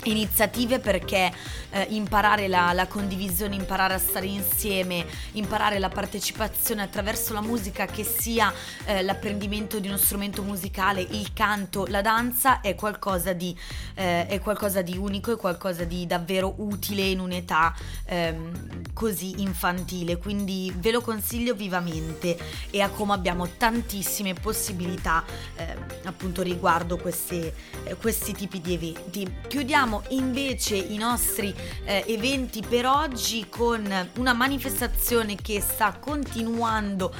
iniziative 0.03 0.79
perché 0.79 1.31
eh, 1.69 1.87
imparare 1.89 2.47
la, 2.47 2.71
la, 2.73 2.87
condivisione, 2.87 3.55
imparare 3.55 3.93
a 3.93 3.97
stare 3.97 4.27
insieme, 4.27 5.05
imparare 5.33 5.79
la 5.79 5.89
partecipazione 5.89 6.81
attraverso 6.81 7.33
la 7.33 7.41
musica 7.41 7.85
che 7.85 8.03
sia 8.03 8.53
eh, 8.85 9.01
l'apprendimento 9.01 9.79
di 9.79 9.87
uno 9.87 9.97
strumento 9.97 10.43
musicale, 10.43 11.01
il 11.01 11.33
canto, 11.33 11.85
la 11.87 12.01
danza 12.01 12.61
è 12.61 12.75
qualcosa 12.75 13.33
di, 13.33 13.57
eh, 13.95 14.27
è 14.27 14.39
qualcosa 14.39 14.81
di 14.81 14.97
unico, 14.97 15.33
è 15.33 15.37
qualcosa 15.37 15.83
di 15.83 16.05
davvero 16.05 16.53
utile 16.57 17.03
in 17.03 17.19
un'età 17.19 17.73
ehm, 18.05 18.93
così 18.93 19.41
infantile, 19.41 20.17
quindi 20.17 20.71
ve 20.77 20.91
lo 20.91 21.01
consiglio 21.01 21.55
vivamente 21.55 22.37
e 22.69 22.81
a 22.81 22.89
come 22.89 23.13
abbiamo 23.13 23.47
tantissime 23.57 24.33
possibilità 24.33 25.23
ehm, 25.55 25.85
appunto 26.03 26.41
riguardo 26.41 26.97
queste, 26.97 27.53
eh, 27.83 27.95
questi 27.95 28.33
tipi 28.33 28.61
di 28.61 28.73
eventi. 28.73 29.31
Chiudiamo 29.47 29.92
Chiudiamo 29.93 30.03
invece 30.10 30.75
i 30.75 30.97
nostri 30.97 31.53
eh, 31.86 32.03
eventi 32.08 32.63
per 32.67 32.88
oggi 32.88 33.45
con 33.47 34.10
una 34.17 34.34
manifestazione 34.34 35.36
che 35.36 35.62
sta 35.62 35.95
continuando 35.99 37.13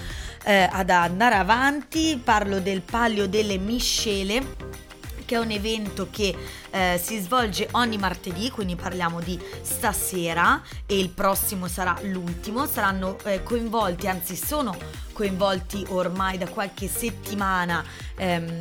eh, 0.44 0.68
ad 0.72 0.90
andare 0.90 1.36
avanti. 1.36 2.20
Parlo 2.24 2.60
del 2.60 2.82
Palio 2.82 3.28
delle 3.28 3.58
Miscele 3.58 4.82
che 5.26 5.36
è 5.36 5.38
un 5.38 5.52
evento 5.52 6.08
che 6.12 6.36
eh, 6.72 7.00
si 7.02 7.18
svolge 7.20 7.70
ogni 7.72 7.98
martedì, 7.98 8.50
quindi 8.50 8.76
parliamo 8.76 9.22
di 9.22 9.40
stasera 9.62 10.62
e 10.86 11.00
il 11.00 11.10
prossimo 11.10 11.68
sarà 11.68 11.98
l'ultimo. 12.02 12.66
Saranno 12.66 13.18
eh, 13.24 13.44
coinvolti, 13.44 14.08
anzi 14.08 14.36
sono 14.36 14.76
coinvolti 15.14 15.86
ormai 15.90 16.38
da 16.38 16.48
qualche 16.48 16.88
settimana 16.88 17.84
ehm, 18.16 18.58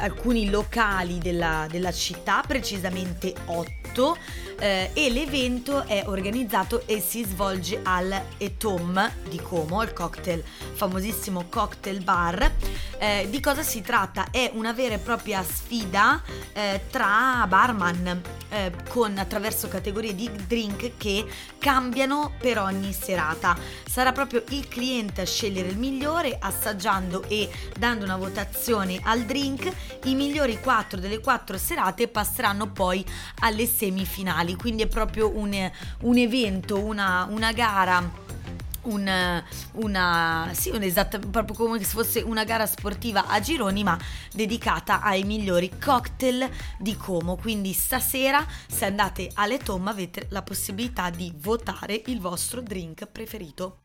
alcuni 0.00 0.50
locali 0.50 1.18
della, 1.18 1.66
della 1.70 1.92
città, 1.92 2.42
precisamente 2.46 3.34
8, 3.46 4.16
eh, 4.60 4.90
e 4.92 5.10
l'evento 5.10 5.84
è 5.86 6.04
organizzato 6.06 6.86
e 6.86 7.00
si 7.00 7.24
svolge 7.24 7.80
al 7.82 8.14
Etom 8.36 9.10
di 9.28 9.40
Como, 9.40 9.82
il 9.82 9.92
cocktail, 9.92 10.44
famosissimo 10.74 11.46
cocktail 11.48 12.02
bar. 12.02 12.52
Eh, 12.98 13.26
di 13.30 13.40
cosa 13.40 13.62
si 13.62 13.80
tratta? 13.80 14.30
È 14.30 14.50
una 14.54 14.72
vera 14.72 14.94
e 14.94 14.98
propria 14.98 15.42
sfida 15.42 16.22
eh, 16.52 16.82
tra 16.90 17.44
barman 17.48 18.22
eh, 18.50 18.72
con 18.88 19.16
attraverso 19.16 19.68
categorie 19.68 20.14
di 20.14 20.30
drink 20.46 20.96
che 20.96 21.24
cambiano 21.58 22.32
per 22.38 22.58
ogni 22.58 22.92
serata. 22.92 23.56
Sarà 23.86 24.12
proprio 24.12 24.42
il 24.50 24.68
cliente 24.68 25.22
a 25.22 25.26
scegliere 25.26 25.68
il 25.68 25.78
migliore 25.78 26.36
assaggiando 26.38 27.24
e 27.28 27.48
dando 27.78 28.04
una 28.04 28.16
votazione 28.16 29.00
al 29.02 29.22
drink 29.22 29.70
i 30.04 30.14
migliori 30.14 30.58
4 30.60 30.98
delle 30.98 31.20
4 31.20 31.56
serate 31.58 32.08
passeranno 32.08 32.70
poi 32.70 33.04
alle 33.40 33.66
semifinali, 33.66 34.49
quindi 34.56 34.82
è 34.82 34.86
proprio 34.86 35.28
un, 35.34 35.70
un 36.02 36.16
evento, 36.16 36.78
una, 36.78 37.26
una 37.30 37.52
gara 37.52 38.28
un, 38.82 39.42
una, 39.72 40.50
sì, 40.52 40.70
un 40.70 40.82
esatto, 40.82 41.18
proprio 41.18 41.56
come 41.56 41.78
se 41.78 41.84
fosse 41.84 42.20
una 42.20 42.44
gara 42.44 42.66
sportiva 42.66 43.26
a 43.26 43.40
gironi, 43.40 43.82
ma 43.82 43.98
dedicata 44.32 45.02
ai 45.02 45.24
migliori 45.24 45.70
cocktail 45.78 46.48
di 46.78 46.96
Como. 46.96 47.36
Quindi 47.36 47.72
stasera, 47.72 48.46
se 48.66 48.86
andate 48.86 49.30
alle 49.34 49.58
Tom, 49.58 49.86
avete 49.88 50.26
la 50.30 50.42
possibilità 50.42 51.10
di 51.10 51.32
votare 51.36 52.02
il 52.06 52.20
vostro 52.20 52.60
drink 52.60 53.06
preferito. 53.06 53.80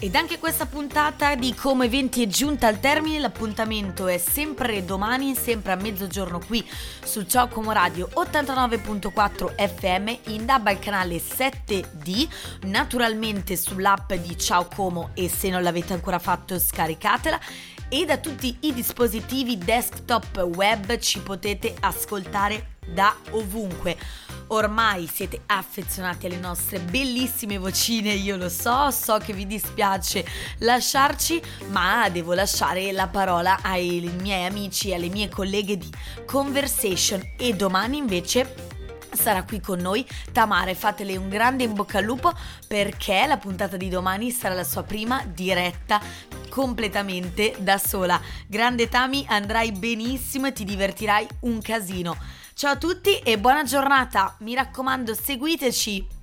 Ed 0.00 0.14
anche 0.14 0.38
questa 0.38 0.66
puntata 0.66 1.34
di 1.34 1.52
Come 1.54 1.86
Eventi 1.86 2.22
è 2.22 2.28
giunta 2.28 2.68
al 2.68 2.78
termine, 2.78 3.18
l'appuntamento 3.18 4.06
è 4.06 4.16
sempre 4.16 4.84
domani, 4.84 5.34
sempre 5.34 5.72
a 5.72 5.74
mezzogiorno 5.74 6.38
qui 6.38 6.64
su 7.02 7.24
Ciao 7.24 7.48
Como 7.48 7.72
Radio 7.72 8.08
89.4 8.14 9.56
FM, 9.56 10.30
in 10.32 10.46
DAB 10.46 10.68
al 10.68 10.78
canale 10.78 11.16
7D, 11.16 12.28
naturalmente 12.68 13.56
sull'app 13.56 14.12
di 14.12 14.38
Ciao 14.38 14.68
Como 14.72 15.10
e 15.14 15.28
se 15.28 15.50
non 15.50 15.64
l'avete 15.64 15.94
ancora 15.94 16.20
fatto 16.20 16.56
scaricatela 16.60 17.40
e 17.88 18.04
da 18.04 18.18
tutti 18.18 18.56
i 18.60 18.72
dispositivi 18.72 19.58
desktop 19.58 20.48
web 20.54 20.96
ci 20.98 21.18
potete 21.18 21.74
ascoltare 21.80 22.76
da 22.86 23.16
ovunque. 23.30 23.96
Ormai 24.50 25.06
siete 25.12 25.42
affezionati 25.46 26.24
alle 26.24 26.38
nostre 26.38 26.78
bellissime 26.78 27.58
vocine, 27.58 28.12
io 28.12 28.36
lo 28.36 28.48
so, 28.48 28.90
so 28.90 29.18
che 29.18 29.34
vi 29.34 29.46
dispiace 29.46 30.24
lasciarci, 30.60 31.40
ma 31.68 32.08
devo 32.08 32.32
lasciare 32.32 32.90
la 32.92 33.08
parola 33.08 33.58
ai 33.60 34.10
miei 34.22 34.46
amici 34.46 34.88
e 34.88 34.94
alle 34.94 35.10
mie 35.10 35.28
colleghe 35.28 35.76
di 35.76 35.90
Conversation 36.24 37.34
e 37.36 37.54
domani 37.54 37.98
invece 37.98 38.68
sarà 39.10 39.42
qui 39.42 39.60
con 39.60 39.78
noi 39.80 40.06
Tamara 40.32 40.72
fatele 40.74 41.16
un 41.16 41.28
grande 41.28 41.64
in 41.64 41.74
bocca 41.74 41.98
al 41.98 42.04
lupo 42.04 42.32
perché 42.66 43.26
la 43.26 43.36
puntata 43.36 43.76
di 43.76 43.88
domani 43.88 44.30
sarà 44.30 44.54
la 44.54 44.64
sua 44.64 44.82
prima 44.82 45.24
diretta 45.26 46.00
completamente 46.48 47.54
da 47.58 47.76
sola. 47.76 48.20
Grande 48.46 48.88
Tami, 48.88 49.26
andrai 49.28 49.72
benissimo 49.72 50.46
e 50.46 50.52
ti 50.52 50.64
divertirai 50.64 51.26
un 51.40 51.60
casino. 51.60 52.16
Ciao 52.58 52.72
a 52.72 52.76
tutti 52.76 53.20
e 53.20 53.38
buona 53.38 53.62
giornata. 53.62 54.34
Mi 54.40 54.52
raccomando, 54.52 55.14
seguiteci. 55.14 56.17